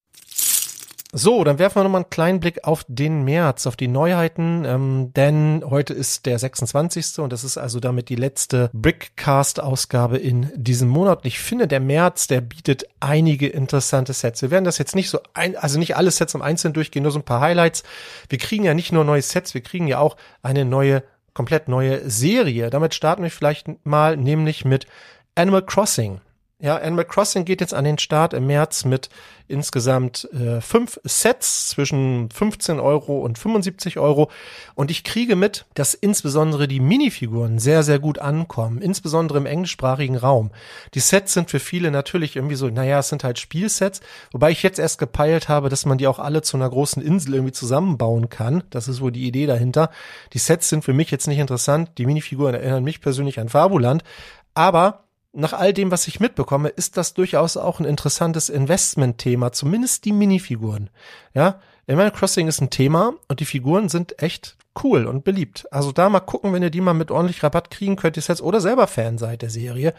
[1.15, 5.11] So, dann werfen wir nochmal einen kleinen Blick auf den März, auf die Neuheiten, ähm,
[5.15, 7.19] denn heute ist der 26.
[7.19, 11.19] und das ist also damit die letzte Brickcast-Ausgabe in diesem Monat.
[11.19, 14.41] Und ich finde, der März, der bietet einige interessante Sets.
[14.41, 17.11] Wir werden das jetzt nicht so, ein, also nicht alle Sets im Einzelnen durchgehen, nur
[17.11, 17.83] so ein paar Highlights.
[18.27, 22.09] Wir kriegen ja nicht nur neue Sets, wir kriegen ja auch eine neue komplett neue
[22.09, 22.69] Serie.
[22.69, 24.87] Damit starten wir vielleicht mal nämlich mit
[25.35, 26.21] Animal Crossing.
[26.63, 29.09] Ja, Animal Crossing geht jetzt an den Start im März mit
[29.49, 34.31] insgesamt äh, fünf Sets zwischen 15 Euro und 75 Euro.
[34.73, 40.15] Und ich kriege mit, dass insbesondere die Minifiguren sehr, sehr gut ankommen, insbesondere im englischsprachigen
[40.15, 40.51] Raum.
[40.93, 43.99] Die Sets sind für viele natürlich irgendwie so, naja, es sind halt Spielsets,
[44.31, 47.33] wobei ich jetzt erst gepeilt habe, dass man die auch alle zu einer großen Insel
[47.33, 48.63] irgendwie zusammenbauen kann.
[48.69, 49.89] Das ist wohl die Idee dahinter.
[50.31, 51.89] Die Sets sind für mich jetzt nicht interessant.
[51.97, 54.05] Die Minifiguren erinnern mich persönlich an Fabuland.
[54.53, 60.05] Aber nach all dem, was ich mitbekomme, ist das durchaus auch ein interessantes Investmentthema, zumindest
[60.05, 60.89] die Minifiguren.
[61.33, 65.67] Ja, Animal Crossing ist ein Thema und die Figuren sind echt cool und beliebt.
[65.71, 68.41] Also da mal gucken, wenn ihr die mal mit ordentlich Rabatt kriegen könnt, ihr jetzt
[68.41, 69.93] oder selber Fan seid der Serie,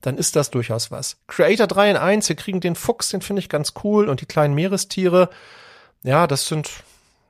[0.00, 1.18] dann ist das durchaus was.
[1.26, 4.26] Creator 3 in 1, wir kriegen den Fuchs, den finde ich ganz cool und die
[4.26, 5.30] kleinen Meerestiere.
[6.02, 6.70] Ja, das sind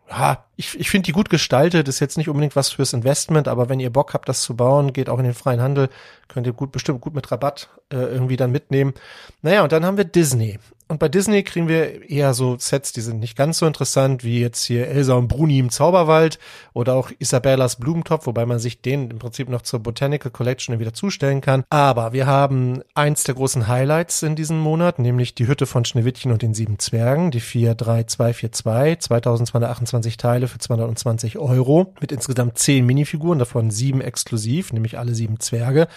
[0.09, 3.69] ja, ich, ich finde die gut gestaltet, ist jetzt nicht unbedingt was fürs Investment, aber
[3.69, 5.91] wenn ihr Bock habt, das zu bauen, geht auch in den freien Handel,
[6.29, 8.95] könnt ihr gut bestimmt gut mit Rabatt äh, irgendwie dann mitnehmen.
[9.43, 10.59] Naja, und dann haben wir Disney.
[10.89, 14.41] Und bei Disney kriegen wir eher so Sets, die sind nicht ganz so interessant, wie
[14.41, 16.39] jetzt hier Elsa und Bruni im Zauberwald
[16.75, 20.95] oder auch Isabellas Blumentopf, wobei man sich den im Prinzip noch zur Botanical Collection wieder
[20.95, 21.65] zustellen kann.
[21.71, 26.31] Aber wir haben eins der großen Highlights in diesem Monat, nämlich die Hütte von Schneewittchen
[26.31, 33.39] und den sieben Zwergen, die 43242, 2228 Teile für 220 Euro mit insgesamt zehn Minifiguren,
[33.39, 35.89] davon sieben exklusiv, nämlich alle sieben Zwerge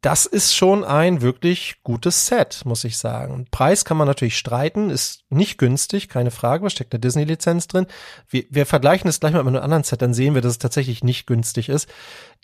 [0.00, 3.46] das ist schon ein wirklich gutes Set, muss ich sagen.
[3.50, 7.86] Preis kann man natürlich streiten, ist nicht günstig, keine Frage, was steckt eine Disney-Lizenz drin.
[8.28, 10.58] Wir, wir vergleichen es gleich mal mit einem anderen Set, dann sehen wir, dass es
[10.58, 11.90] tatsächlich nicht günstig ist.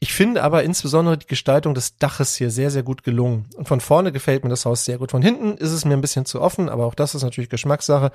[0.01, 3.49] Ich finde aber insbesondere die Gestaltung des Daches hier sehr, sehr gut gelungen.
[3.57, 5.13] Und von vorne gefällt mir das Haus sehr gut.
[5.13, 8.11] Von hinten ist es mir ein bisschen zu offen, aber auch das ist natürlich Geschmackssache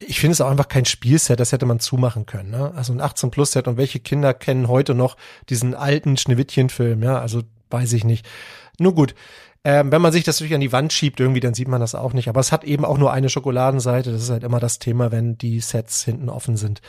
[0.00, 2.50] ich finde es auch einfach kein Spielset, das hätte man zumachen können.
[2.50, 2.72] Ne?
[2.74, 5.16] Also ein 18 Plus Set und welche Kinder kennen heute noch
[5.48, 7.02] diesen alten Schneewittchen-Film?
[7.02, 8.26] Ja, also weiß ich nicht.
[8.78, 9.14] Nur gut.
[9.64, 11.96] Ähm, wenn man sich das natürlich an die Wand schiebt, irgendwie, dann sieht man das
[11.96, 12.28] auch nicht.
[12.28, 14.12] Aber es hat eben auch nur eine Schokoladenseite.
[14.12, 16.80] Das ist halt immer das Thema, wenn die Sets hinten offen sind.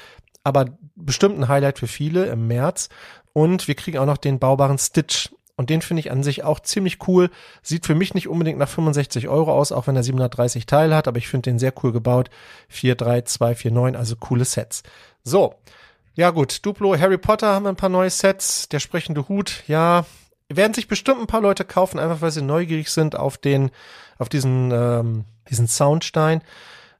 [0.43, 2.89] Aber bestimmt ein Highlight für viele im März.
[3.34, 5.30] Und wir kriegen auch noch den baubaren Stitch.
[5.60, 7.30] Und den finde ich an sich auch ziemlich cool.
[7.62, 11.10] Sieht für mich nicht unbedingt nach 65 Euro aus, auch wenn er 730 Teile hat,
[11.10, 12.30] aber ich finde den sehr cool gebaut.
[12.69, 14.84] 43249, also coole Sets.
[15.26, 15.56] So.
[16.15, 18.69] Ja gut, Duplo, Harry Potter haben ein paar neue Sets.
[18.69, 20.06] Der sprechende Hut, ja,
[20.48, 23.69] werden sich bestimmt ein paar Leute kaufen, einfach weil sie neugierig sind auf den,
[24.17, 26.41] auf diesen, ähm, diesen Soundstein.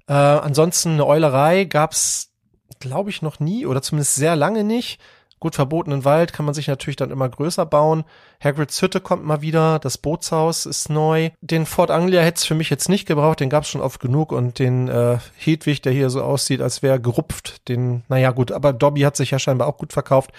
[0.10, 2.34] Äh, ansonsten eine Eulerei gab's,
[2.82, 5.00] glaube ich, noch nie oder zumindest sehr lange nicht.
[5.40, 8.04] Gut, verbotenen Wald kann man sich natürlich dann immer größer bauen.
[8.44, 11.30] Hagrids Hütte kommt mal wieder, das Bootshaus ist neu.
[11.42, 14.34] Den Fort Anglia hätte es für mich jetzt nicht gebraucht, den gab's schon oft genug
[14.34, 18.74] und den äh, Hedwig, der hier so aussieht, als wäre gerupft, den, naja gut, aber
[18.74, 20.32] Dobby hat sich ja scheinbar auch gut verkauft.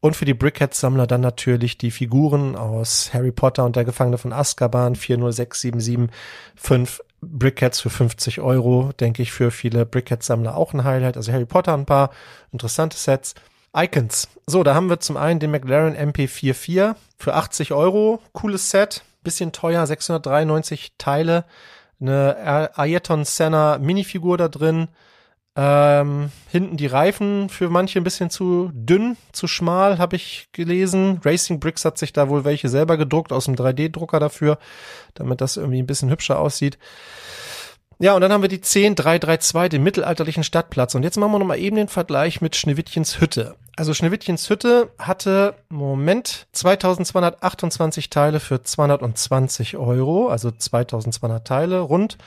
[0.00, 4.32] Und für die Brickhead-Sammler dann natürlich die Figuren aus Harry Potter und der Gefangene von
[4.32, 11.16] Azkaban 406775 Brickheads für 50 Euro, denke ich, für viele Brickhead-Sammler auch ein Highlight.
[11.16, 12.10] Also Harry Potter ein paar
[12.50, 13.34] interessante Sets.
[13.74, 14.28] Icons.
[14.46, 18.20] So, da haben wir zum einen den McLaren MP44 für 80 Euro.
[18.32, 19.02] Cooles Set.
[19.22, 21.44] Bisschen teuer, 693 Teile.
[22.00, 24.88] Eine Ayrton Senna Minifigur da drin.
[25.54, 31.20] Ähm, hinten die Reifen für manche ein bisschen zu dünn, zu schmal, habe ich gelesen.
[31.22, 34.58] Racing Bricks hat sich da wohl welche selber gedruckt aus dem 3D-Drucker dafür,
[35.12, 36.78] damit das irgendwie ein bisschen hübscher aussieht.
[38.02, 40.96] Ja, und dann haben wir die 10332, den mittelalterlichen Stadtplatz.
[40.96, 43.54] Und jetzt machen wir nochmal eben den Vergleich mit Schneewittchens Hütte.
[43.76, 52.18] Also Schneewittchens Hütte hatte, Moment, 2228 Teile für 220 Euro, also 2200 Teile rund.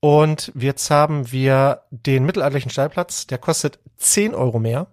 [0.00, 4.88] Und jetzt haben wir den mittelalterlichen Stadtplatz, der kostet 10 Euro mehr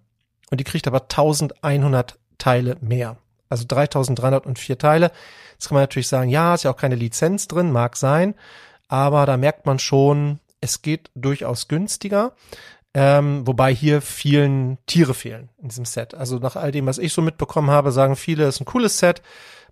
[0.51, 3.17] und die kriegt aber 1100 Teile mehr.
[3.49, 5.11] Also 3304 Teile.
[5.53, 8.35] Jetzt kann man natürlich sagen, ja, ist ja auch keine Lizenz drin, mag sein
[8.91, 12.33] aber da merkt man schon, es geht durchaus günstiger.
[12.93, 16.13] Ähm, wobei hier vielen Tiere fehlen in diesem Set.
[16.13, 18.99] Also nach all dem, was ich so mitbekommen habe, sagen viele, es ist ein cooles
[18.99, 19.21] Set.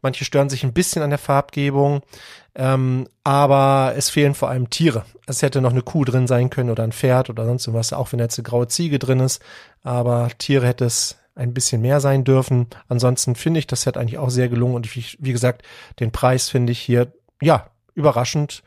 [0.02, 2.02] Manche stören sich ein bisschen an der Farbgebung,
[2.56, 5.04] ähm, aber es fehlen vor allem Tiere.
[5.28, 8.14] Es hätte noch eine Kuh drin sein können oder ein Pferd oder sonst was, auch
[8.14, 9.42] wenn jetzt eine graue Ziege drin ist.
[9.84, 12.68] Aber Tiere hätte es ein bisschen mehr sein dürfen.
[12.88, 15.64] Ansonsten finde ich das Set eigentlich auch sehr gelungen und ich, wie gesagt,
[16.00, 18.64] den Preis finde ich hier, ja, überraschend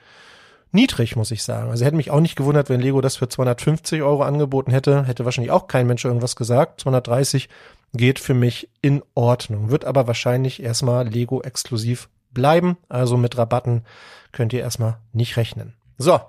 [0.72, 1.70] niedrig, muss ich sagen.
[1.70, 5.04] Also hätte mich auch nicht gewundert, wenn Lego das für 250 Euro angeboten hätte.
[5.04, 6.80] Hätte wahrscheinlich auch kein Mensch irgendwas gesagt.
[6.80, 7.48] 230
[7.94, 9.70] geht für mich in Ordnung.
[9.70, 12.76] Wird aber wahrscheinlich erstmal Lego exklusiv bleiben.
[12.88, 13.84] Also mit Rabatten
[14.32, 15.74] könnt ihr erstmal nicht rechnen.
[15.98, 16.20] So.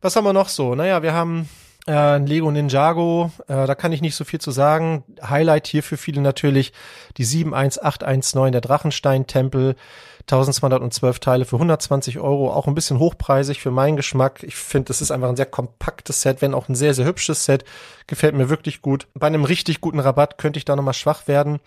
[0.00, 0.74] Was haben wir noch so?
[0.74, 1.48] Naja, wir haben
[1.88, 5.02] Äh, Lego Ninjago, äh, da kann ich nicht so viel zu sagen.
[5.20, 6.72] Highlight hier für viele natürlich
[7.16, 9.74] die 71819 der Drachenstein-Tempel.
[10.22, 14.44] 1212 Teile für 120 Euro, auch ein bisschen hochpreisig für meinen Geschmack.
[14.44, 17.44] Ich finde, es ist einfach ein sehr kompaktes Set, wenn auch ein sehr, sehr hübsches
[17.44, 17.64] Set.
[18.06, 19.08] Gefällt mir wirklich gut.
[19.14, 21.58] Bei einem richtig guten Rabatt könnte ich da nochmal schwach werden.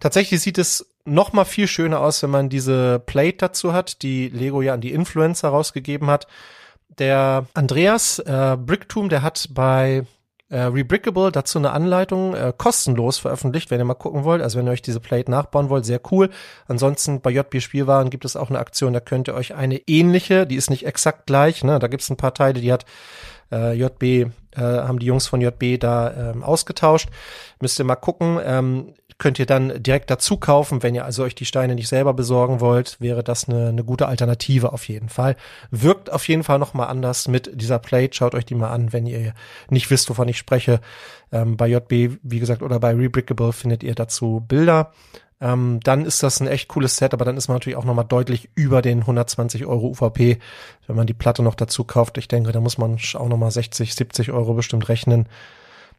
[0.00, 4.28] Tatsächlich sieht es noch mal viel schöner aus, wenn man diese Plate dazu hat, die
[4.28, 6.26] Lego ja an die Influencer rausgegeben hat.
[6.98, 10.04] Der Andreas äh, Bricktum, der hat bei
[10.50, 14.42] äh, Rebrickable dazu eine Anleitung äh, kostenlos veröffentlicht, wenn ihr mal gucken wollt.
[14.42, 16.30] Also wenn ihr euch diese Plate nachbauen wollt, sehr cool.
[16.68, 20.46] Ansonsten bei JB Spielwaren gibt es auch eine Aktion, da könnt ihr euch eine ähnliche,
[20.46, 21.78] die ist nicht exakt gleich, ne?
[21.78, 22.84] da gibt es ein paar Teile, die hat
[23.52, 24.26] äh, JB, äh,
[24.56, 27.08] haben die Jungs von JB da ähm, ausgetauscht.
[27.60, 28.38] Müsst ihr mal gucken.
[28.44, 30.82] Ähm, könnt ihr dann direkt dazu kaufen.
[30.82, 34.08] Wenn ihr also euch die Steine nicht selber besorgen wollt, wäre das eine, eine gute
[34.08, 35.36] Alternative auf jeden Fall.
[35.70, 38.14] Wirkt auf jeden Fall nochmal anders mit dieser Plate.
[38.14, 39.34] Schaut euch die mal an, wenn ihr
[39.70, 40.80] nicht wisst, wovon ich spreche.
[41.32, 44.92] Ähm, bei JB, wie gesagt, oder bei Rebrickable findet ihr dazu Bilder.
[45.44, 48.06] Ähm, dann ist das ein echt cooles Set, aber dann ist man natürlich auch nochmal
[48.06, 50.38] deutlich über den 120 Euro UVP,
[50.86, 52.16] wenn man die Platte noch dazu kauft.
[52.16, 55.28] Ich denke, da muss man auch nochmal 60, 70 Euro bestimmt rechnen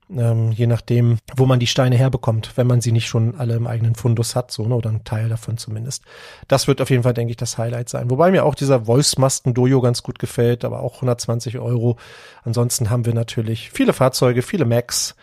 [0.09, 3.67] ähm, je nachdem, wo man die Steine herbekommt, wenn man sie nicht schon alle im
[3.67, 6.03] eigenen Fundus hat, so, ne, oder ein Teil davon zumindest.
[6.47, 8.09] Das wird auf jeden Fall, denke ich, das Highlight sein.
[8.09, 11.97] Wobei mir auch dieser Wolfsmasten-Dojo ganz gut gefällt, aber auch 120 Euro.
[12.43, 15.15] Ansonsten haben wir natürlich viele Fahrzeuge, viele Macs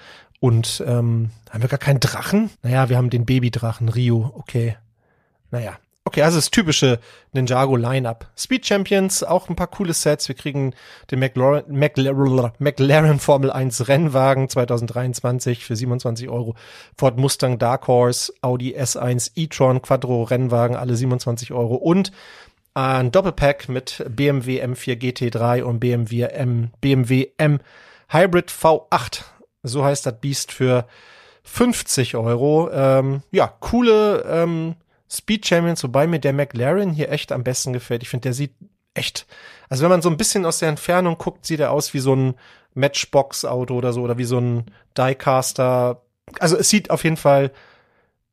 [0.42, 2.50] und ähm, haben wir gar keinen Drachen?
[2.62, 4.76] Naja, wir haben den Babydrachen, Rio, okay.
[5.52, 6.98] Naja, Okay, also das typische
[7.33, 8.26] Ninjago Lineup.
[8.37, 10.26] Speed Champions, auch ein paar coole Sets.
[10.26, 10.74] Wir kriegen
[11.12, 11.62] den McLaren,
[12.59, 16.57] McLaren, Formel 1 Rennwagen 2023 für 27 Euro.
[16.98, 21.76] Ford Mustang Dark Horse, Audi S1 e-tron Quattro Rennwagen, alle 27 Euro.
[21.76, 22.11] Und
[22.74, 27.61] ein Doppelpack mit BMW M4 GT3 und BMW M, BMW M
[28.09, 29.22] Hybrid V8.
[29.62, 30.87] So heißt das Beast für
[31.44, 32.70] 50 Euro.
[32.72, 34.77] Ähm, ja, coole, ähm,
[35.11, 38.03] Speed Champions, wobei mir der McLaren hier echt am besten gefällt.
[38.03, 38.55] Ich finde, der sieht
[38.94, 39.27] echt,
[39.68, 42.14] also wenn man so ein bisschen aus der Entfernung guckt, sieht er aus wie so
[42.14, 42.35] ein
[42.75, 44.64] Matchbox-Auto oder so oder wie so ein
[44.96, 46.03] Diecaster.
[46.38, 47.51] Also es sieht auf jeden Fall,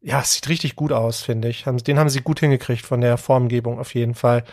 [0.02, 1.65] ja, es sieht richtig gut aus, finde ich.
[1.65, 4.46] Den haben sie gut hingekriegt von der Formgebung auf jeden Fall.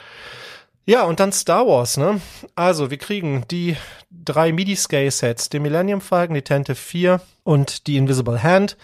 [0.88, 2.20] Ja, und dann Star Wars, ne?
[2.54, 3.76] Also, wir kriegen die
[4.10, 8.76] drei MIDI-Scale-Sets, den Millennium Falcon, die Tente 4 und die Invisible Hand.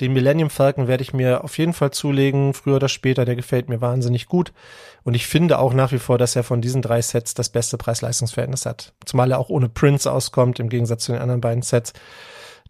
[0.00, 3.24] Den Millennium Falcon werde ich mir auf jeden Fall zulegen, früher oder später.
[3.24, 4.52] Der gefällt mir wahnsinnig gut.
[5.04, 7.78] Und ich finde auch nach wie vor, dass er von diesen drei Sets das beste
[7.78, 8.92] Preis-Leistungs-Verhältnis hat.
[9.04, 11.92] Zumal er auch ohne Prints auskommt, im Gegensatz zu den anderen beiden Sets.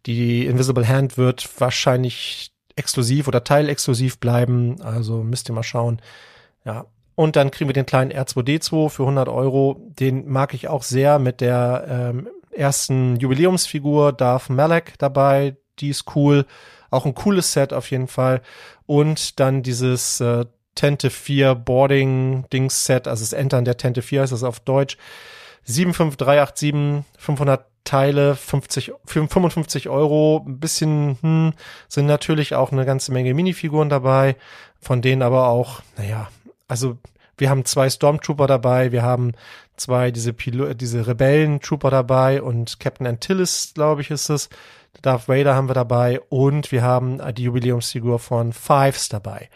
[0.05, 4.83] Die Invisible Hand wird wahrscheinlich exklusiv oder teilexklusiv bleiben.
[4.83, 6.03] Also müsst ihr mal schauen.
[6.67, 6.85] Ja.
[7.17, 9.81] Und dann kriegen wir den kleinen R2D2 für 100 Euro.
[9.99, 15.57] Den mag ich auch sehr mit der ähm, ersten Jubiläumsfigur Darth Malak dabei.
[15.79, 16.47] Die ist cool.
[16.91, 18.41] Auch ein cooles Set auf jeden Fall.
[18.87, 24.23] Und dann dieses äh, Tente 4 Boarding Dings Set, also das Entern der Tente 4
[24.23, 24.97] heißt das auf Deutsch.
[25.65, 31.53] 75387, 500 Teile, 50, 55 Euro, ein bisschen, hm,
[31.89, 34.37] sind natürlich auch eine ganze Menge Minifiguren dabei,
[34.81, 36.29] von denen aber auch, naja,
[36.69, 36.99] also
[37.37, 39.33] wir haben zwei Stormtrooper dabei, wir haben
[39.77, 44.49] zwei diese Pilo diese Rebellen-Trooper dabei und Captain Antilles, glaube ich, ist es.
[45.03, 49.51] Darth Vader haben wir dabei und wir haben die Jubiläumsfigur von Fives dabei.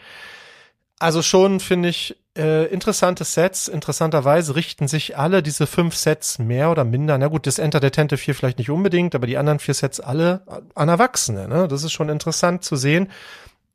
[0.99, 3.69] Also schon finde ich äh, interessante Sets.
[3.69, 7.91] Interessanterweise richten sich alle diese fünf Sets mehr oder minder, na gut, das Enter der
[7.91, 10.41] Tente 4 vielleicht nicht unbedingt, aber die anderen vier Sets alle
[10.75, 11.47] an Erwachsene.
[11.47, 11.69] Ne?
[11.69, 13.09] Das ist schon interessant zu sehen.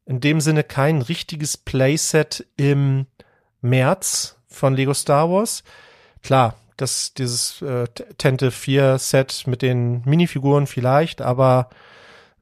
[0.05, 3.07] In dem Sinne kein richtiges Playset im
[3.65, 5.65] März von Lego Star Wars.
[6.23, 7.87] Klar, das, dieses äh,
[8.19, 11.71] Tente 4 Set mit den Minifiguren vielleicht, aber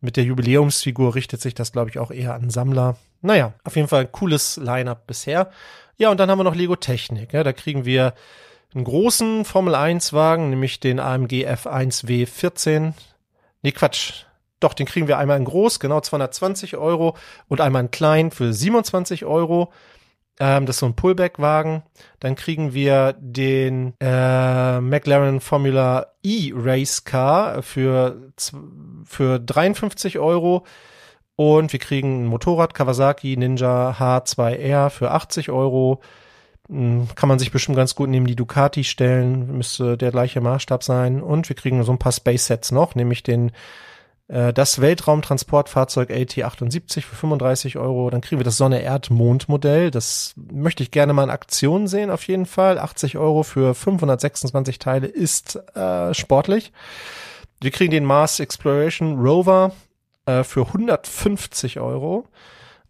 [0.00, 2.96] mit der Jubiläumsfigur richtet sich das, glaube ich, auch eher an Sammler.
[3.20, 5.50] Naja, auf jeden Fall ein cooles Line-up bisher.
[5.96, 7.32] Ja, und dann haben wir noch Lego Technik.
[7.32, 8.14] Ja, da kriegen wir
[8.74, 12.94] einen großen Formel 1 Wagen, nämlich den AMG F1 W14.
[13.62, 14.24] Nee, Quatsch.
[14.58, 17.16] Doch, den kriegen wir einmal in groß, genau 220 Euro
[17.48, 19.72] und einmal in klein für 27 Euro.
[20.42, 21.84] Ähm, das ist so ein Pullback-Wagen.
[22.18, 28.32] Dann kriegen wir den äh, McLaren Formula E Race Car für,
[29.04, 30.66] für 53 Euro.
[31.36, 36.00] Und wir kriegen ein Motorrad Kawasaki Ninja H2R für 80 Euro.
[36.68, 39.56] Hm, kann man sich bestimmt ganz gut neben die Ducati stellen.
[39.56, 41.22] Müsste der gleiche Maßstab sein.
[41.22, 43.52] Und wir kriegen so ein paar Space Sets noch, nämlich den
[44.32, 48.08] äh, das Weltraumtransportfahrzeug LT78 für 35 Euro.
[48.08, 49.90] Dann kriegen wir das Sonne-Erd-Mond-Modell.
[49.90, 52.78] Das möchte ich gerne mal in Aktion sehen, auf jeden Fall.
[52.78, 56.72] 80 Euro für 526 Teile ist äh, sportlich.
[57.60, 59.72] Wir kriegen den Mars Exploration Rover
[60.24, 62.24] äh, für 150 Euro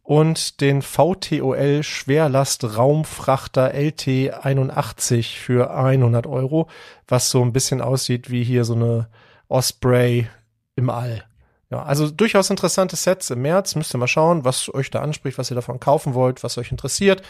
[0.04, 6.68] und den VTOL Schwerlast Raumfrachter LT 81 für 100 Euro,
[7.08, 9.08] was so ein bisschen aussieht wie hier so eine
[9.48, 10.28] Osprey
[10.76, 11.24] im All.
[11.72, 13.74] Ja, also durchaus interessante Sets im März.
[13.76, 16.70] Müsst ihr mal schauen, was euch da anspricht, was ihr davon kaufen wollt, was euch
[16.70, 17.22] interessiert.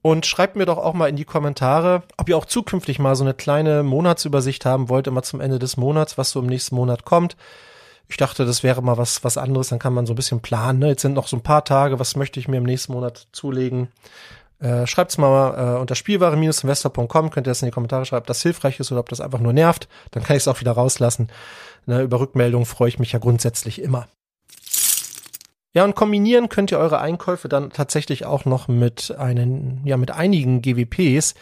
[0.00, 3.24] Und schreibt mir doch auch mal in die Kommentare, ob ihr auch zukünftig mal so
[3.24, 7.04] eine kleine Monatsübersicht haben wollt, immer zum Ende des Monats, was so im nächsten Monat
[7.04, 7.36] kommt.
[8.08, 10.78] Ich dachte, das wäre mal was, was anderes, dann kann man so ein bisschen planen.
[10.78, 10.88] Ne?
[10.88, 13.88] Jetzt sind noch so ein paar Tage, was möchte ich mir im nächsten Monat zulegen?
[14.58, 18.40] Äh, schreibt's mal äh, unter spielware-investor.com, könnt ihr das in die Kommentare schreiben, ob das
[18.42, 19.88] hilfreich ist oder ob das einfach nur nervt.
[20.12, 21.28] Dann kann ich es auch wieder rauslassen.
[21.86, 24.08] Ne, über Rückmeldungen freue ich mich ja grundsätzlich immer.
[25.72, 30.10] Ja, und kombinieren könnt ihr eure Einkäufe dann tatsächlich auch noch mit einen, ja, mit
[30.10, 31.34] einigen GWPs,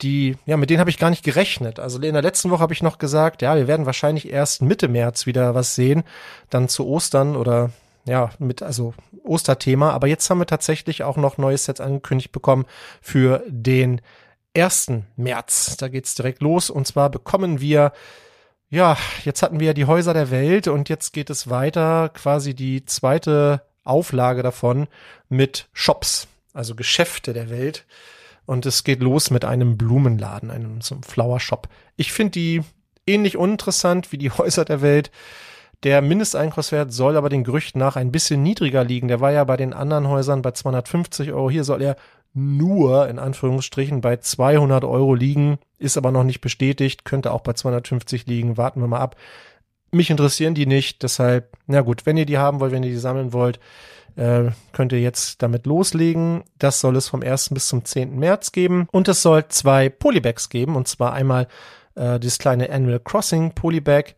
[0.00, 1.78] die, ja, mit denen habe ich gar nicht gerechnet.
[1.78, 4.88] Also in der letzten Woche habe ich noch gesagt, ja, wir werden wahrscheinlich erst Mitte
[4.88, 6.04] März wieder was sehen,
[6.48, 7.70] dann zu Ostern oder
[8.04, 12.64] ja, mit also Osterthema, aber jetzt haben wir tatsächlich auch noch neue Sets angekündigt bekommen
[13.00, 14.00] für den
[14.54, 15.76] ersten März.
[15.76, 17.92] Da geht's direkt los und zwar bekommen wir
[18.72, 22.54] ja, jetzt hatten wir ja die Häuser der Welt und jetzt geht es weiter, quasi
[22.54, 24.88] die zweite Auflage davon
[25.28, 27.84] mit Shops, also Geschäfte der Welt.
[28.46, 31.68] Und es geht los mit einem Blumenladen, einem so einem Flower Shop.
[31.96, 32.62] Ich finde die
[33.06, 35.10] ähnlich uninteressant wie die Häuser der Welt.
[35.82, 39.08] Der Mindesteinkaufswert soll aber den Gerüchten nach ein bisschen niedriger liegen.
[39.08, 41.50] Der war ja bei den anderen Häusern bei 250 Euro.
[41.50, 41.96] Hier soll er
[42.34, 47.52] nur in Anführungsstrichen bei 200 Euro liegen, ist aber noch nicht bestätigt, könnte auch bei
[47.52, 49.16] 250 liegen, warten wir mal ab.
[49.90, 52.96] Mich interessieren die nicht, deshalb, na gut, wenn ihr die haben wollt, wenn ihr die
[52.96, 53.60] sammeln wollt,
[54.16, 56.44] äh, könnt ihr jetzt damit loslegen.
[56.58, 57.50] Das soll es vom 1.
[57.50, 58.18] bis zum 10.
[58.18, 61.48] März geben und es soll zwei Polybags geben und zwar einmal
[61.94, 64.14] äh, dieses kleine Annual Crossing Polybag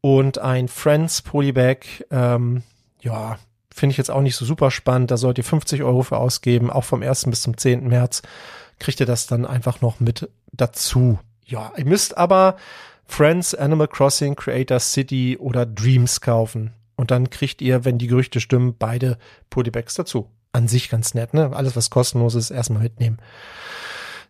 [0.00, 1.78] und ein Friends Polybag.
[2.10, 2.62] Ähm,
[3.00, 3.38] ja,
[3.76, 5.10] Finde ich jetzt auch nicht so super spannend.
[5.10, 6.70] Da sollt ihr 50 Euro für ausgeben.
[6.70, 7.26] Auch vom 1.
[7.26, 7.86] bis zum 10.
[7.86, 8.22] März
[8.78, 11.18] kriegt ihr das dann einfach noch mit dazu.
[11.44, 12.56] Ja, ihr müsst aber
[13.04, 16.72] Friends, Animal Crossing, Creator City oder Dreams kaufen.
[16.96, 19.18] Und dann kriegt ihr, wenn die Gerüchte stimmen, beide
[19.50, 20.30] Polybags dazu.
[20.52, 21.50] An sich ganz nett, ne?
[21.52, 23.18] Alles, was kostenlos ist, erstmal mitnehmen.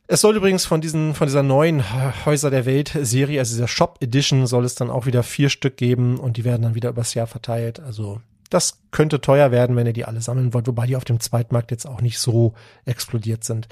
[0.09, 1.85] Es soll übrigens von diesen, von dieser neuen
[2.27, 5.77] Häuser der Welt Serie, also dieser Shop Edition, soll es dann auch wieder vier Stück
[5.77, 7.79] geben und die werden dann wieder übers Jahr verteilt.
[7.79, 8.21] Also
[8.51, 11.71] das könnte teuer werden, wenn ihr die alle sammeln wollt, wobei die auf dem Zweitmarkt
[11.71, 13.69] jetzt auch nicht so explodiert sind.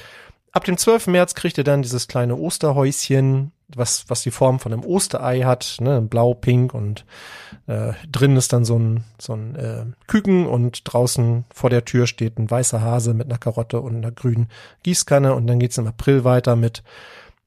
[0.55, 1.09] Ab dem 12.
[1.09, 5.79] März kriegt ihr dann dieses kleine Osterhäuschen, was, was die Form von einem Osterei hat,
[5.81, 7.05] ne, blau, pink und
[7.66, 12.07] äh, drin ist dann so ein, so ein äh, Küken und draußen vor der Tür
[12.07, 14.49] steht ein weißer Hase mit einer Karotte und einer grünen
[14.85, 16.85] Gießkanne und dann geht's im April weiter mit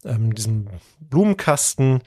[0.03, 0.67] ähm, diesem
[0.99, 2.01] Blumenkasten,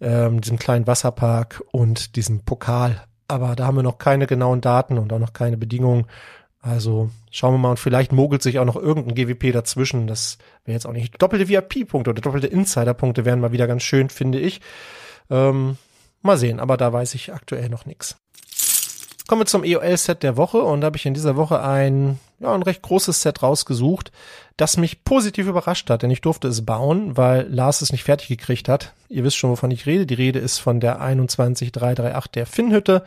[0.00, 4.98] ähm, diesem kleinen Wasserpark und diesem Pokal aber da haben wir noch keine genauen Daten
[4.98, 6.06] und auch noch keine Bedingungen.
[6.60, 10.06] Also schauen wir mal und vielleicht mogelt sich auch noch irgendein GWP dazwischen.
[10.06, 11.20] Das wäre jetzt auch nicht.
[11.20, 14.60] Doppelte VIP-Punkte oder doppelte Insider-Punkte wären mal wieder ganz schön, finde ich.
[15.30, 15.76] Ähm,
[16.22, 18.16] mal sehen, aber da weiß ich aktuell noch nichts.
[19.26, 22.52] Kommen wir zum EOL-Set der Woche und da habe ich in dieser Woche ein, ja,
[22.54, 24.12] ein recht großes Set rausgesucht,
[24.58, 28.28] das mich positiv überrascht hat, denn ich durfte es bauen, weil Lars es nicht fertig
[28.28, 28.92] gekriegt hat.
[29.08, 30.04] Ihr wisst schon, wovon ich rede.
[30.04, 33.04] Die Rede ist von der 21338 der Finnhütte.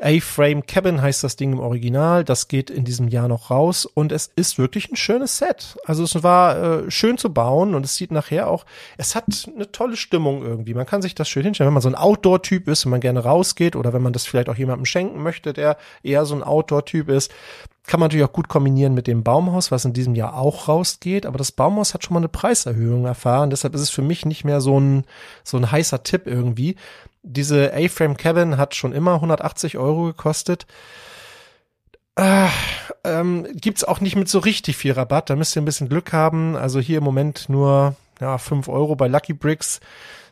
[0.00, 2.22] A-Frame Cabin heißt das Ding im Original.
[2.22, 5.76] Das geht in diesem Jahr noch raus und es ist wirklich ein schönes Set.
[5.84, 8.64] Also es war äh, schön zu bauen und es sieht nachher auch,
[8.96, 9.24] es hat
[9.54, 10.74] eine tolle Stimmung irgendwie.
[10.74, 13.24] Man kann sich das schön hinstellen, wenn man so ein Outdoor-Typ ist und man gerne
[13.24, 17.08] rausgeht oder wenn man das vielleicht auch jemandem schenken möchte, der eher so ein Outdoor-Typ
[17.08, 17.32] ist.
[17.88, 21.24] Kann man natürlich auch gut kombinieren mit dem Baumhaus, was in diesem Jahr auch rausgeht.
[21.24, 23.48] Aber das Baumhaus hat schon mal eine Preiserhöhung erfahren.
[23.48, 25.04] Deshalb ist es für mich nicht mehr so ein,
[25.42, 26.76] so ein heißer Tipp irgendwie.
[27.22, 30.66] Diese A-Frame Cabin hat schon immer 180 Euro gekostet.
[32.16, 32.48] Äh,
[33.04, 35.30] ähm, gibt's auch nicht mit so richtig viel Rabatt.
[35.30, 36.56] Da müsst ihr ein bisschen Glück haben.
[36.56, 39.80] Also hier im Moment nur ja, 5 Euro bei Lucky Bricks.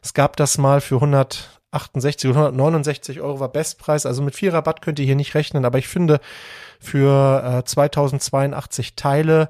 [0.03, 4.05] Es gab das mal für 168 oder 169 Euro war Bestpreis.
[4.07, 5.65] Also mit viel Rabatt könnt ihr hier nicht rechnen.
[5.65, 6.21] Aber ich finde,
[6.81, 9.49] für äh, 2082 Teile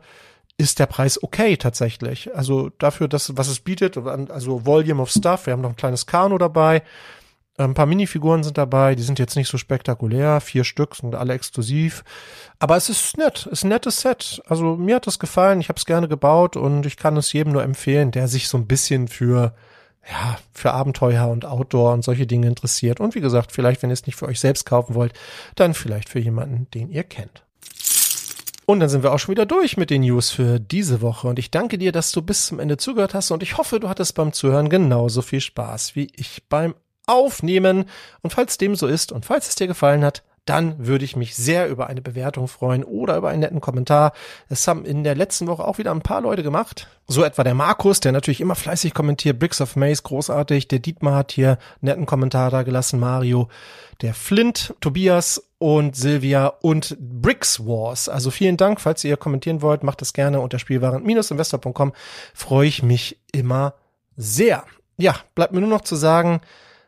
[0.59, 2.35] ist der Preis okay tatsächlich.
[2.35, 6.07] Also dafür, dass, was es bietet, also Volume of Stuff, wir haben noch ein kleines
[6.07, 6.83] Kano dabei,
[7.59, 11.35] ein paar Minifiguren sind dabei, die sind jetzt nicht so spektakulär, vier Stück sind alle
[11.35, 12.05] exklusiv.
[12.59, 14.43] Aber es ist nett, es ist ein nettes Set.
[14.47, 17.53] Also mir hat das gefallen, ich habe es gerne gebaut und ich kann es jedem
[17.53, 19.55] nur empfehlen, der sich so ein bisschen für
[20.09, 23.01] ja, für Abenteuer und Outdoor und solche Dinge interessiert.
[23.01, 25.13] Und wie gesagt, vielleicht, wenn ihr es nicht für euch selbst kaufen wollt,
[25.57, 27.43] dann vielleicht für jemanden, den ihr kennt.
[28.67, 31.29] Und dann sind wir auch schon wieder durch mit den News für diese Woche.
[31.29, 33.31] Und ich danke dir, dass du bis zum Ende zugehört hast.
[33.31, 36.75] Und ich hoffe, du hattest beim Zuhören genauso viel Spaß wie ich beim
[37.07, 37.87] aufnehmen.
[38.23, 41.35] Und falls dem so ist und falls es dir gefallen hat, dann würde ich mich
[41.35, 44.13] sehr über eine Bewertung freuen oder über einen netten Kommentar.
[44.49, 46.87] Es haben in der letzten Woche auch wieder ein paar Leute gemacht.
[47.09, 49.41] So etwa der Markus, der natürlich immer fleißig kommentiert.
[49.41, 50.69] Bricks of Maze, großartig.
[50.69, 53.01] Der Dietmar hat hier netten Kommentar da gelassen.
[53.01, 53.49] Mario,
[54.03, 58.09] der Flint, Tobias und Silvia und Bricks Wars.
[58.09, 61.93] Also vielen Dank, falls ihr kommentieren wollt, macht das gerne unter spielwaren-investor.com.
[62.35, 63.75] Freue ich mich immer
[64.17, 64.63] sehr.
[64.97, 66.41] Ja, bleibt mir nur noch zu sagen,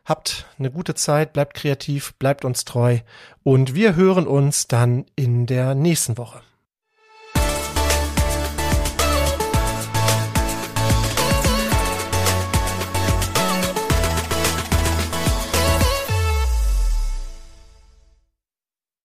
[0.09, 2.97] Habt eine gute Zeit, bleibt kreativ, bleibt uns treu
[3.43, 6.41] und wir hören uns dann in der nächsten Woche.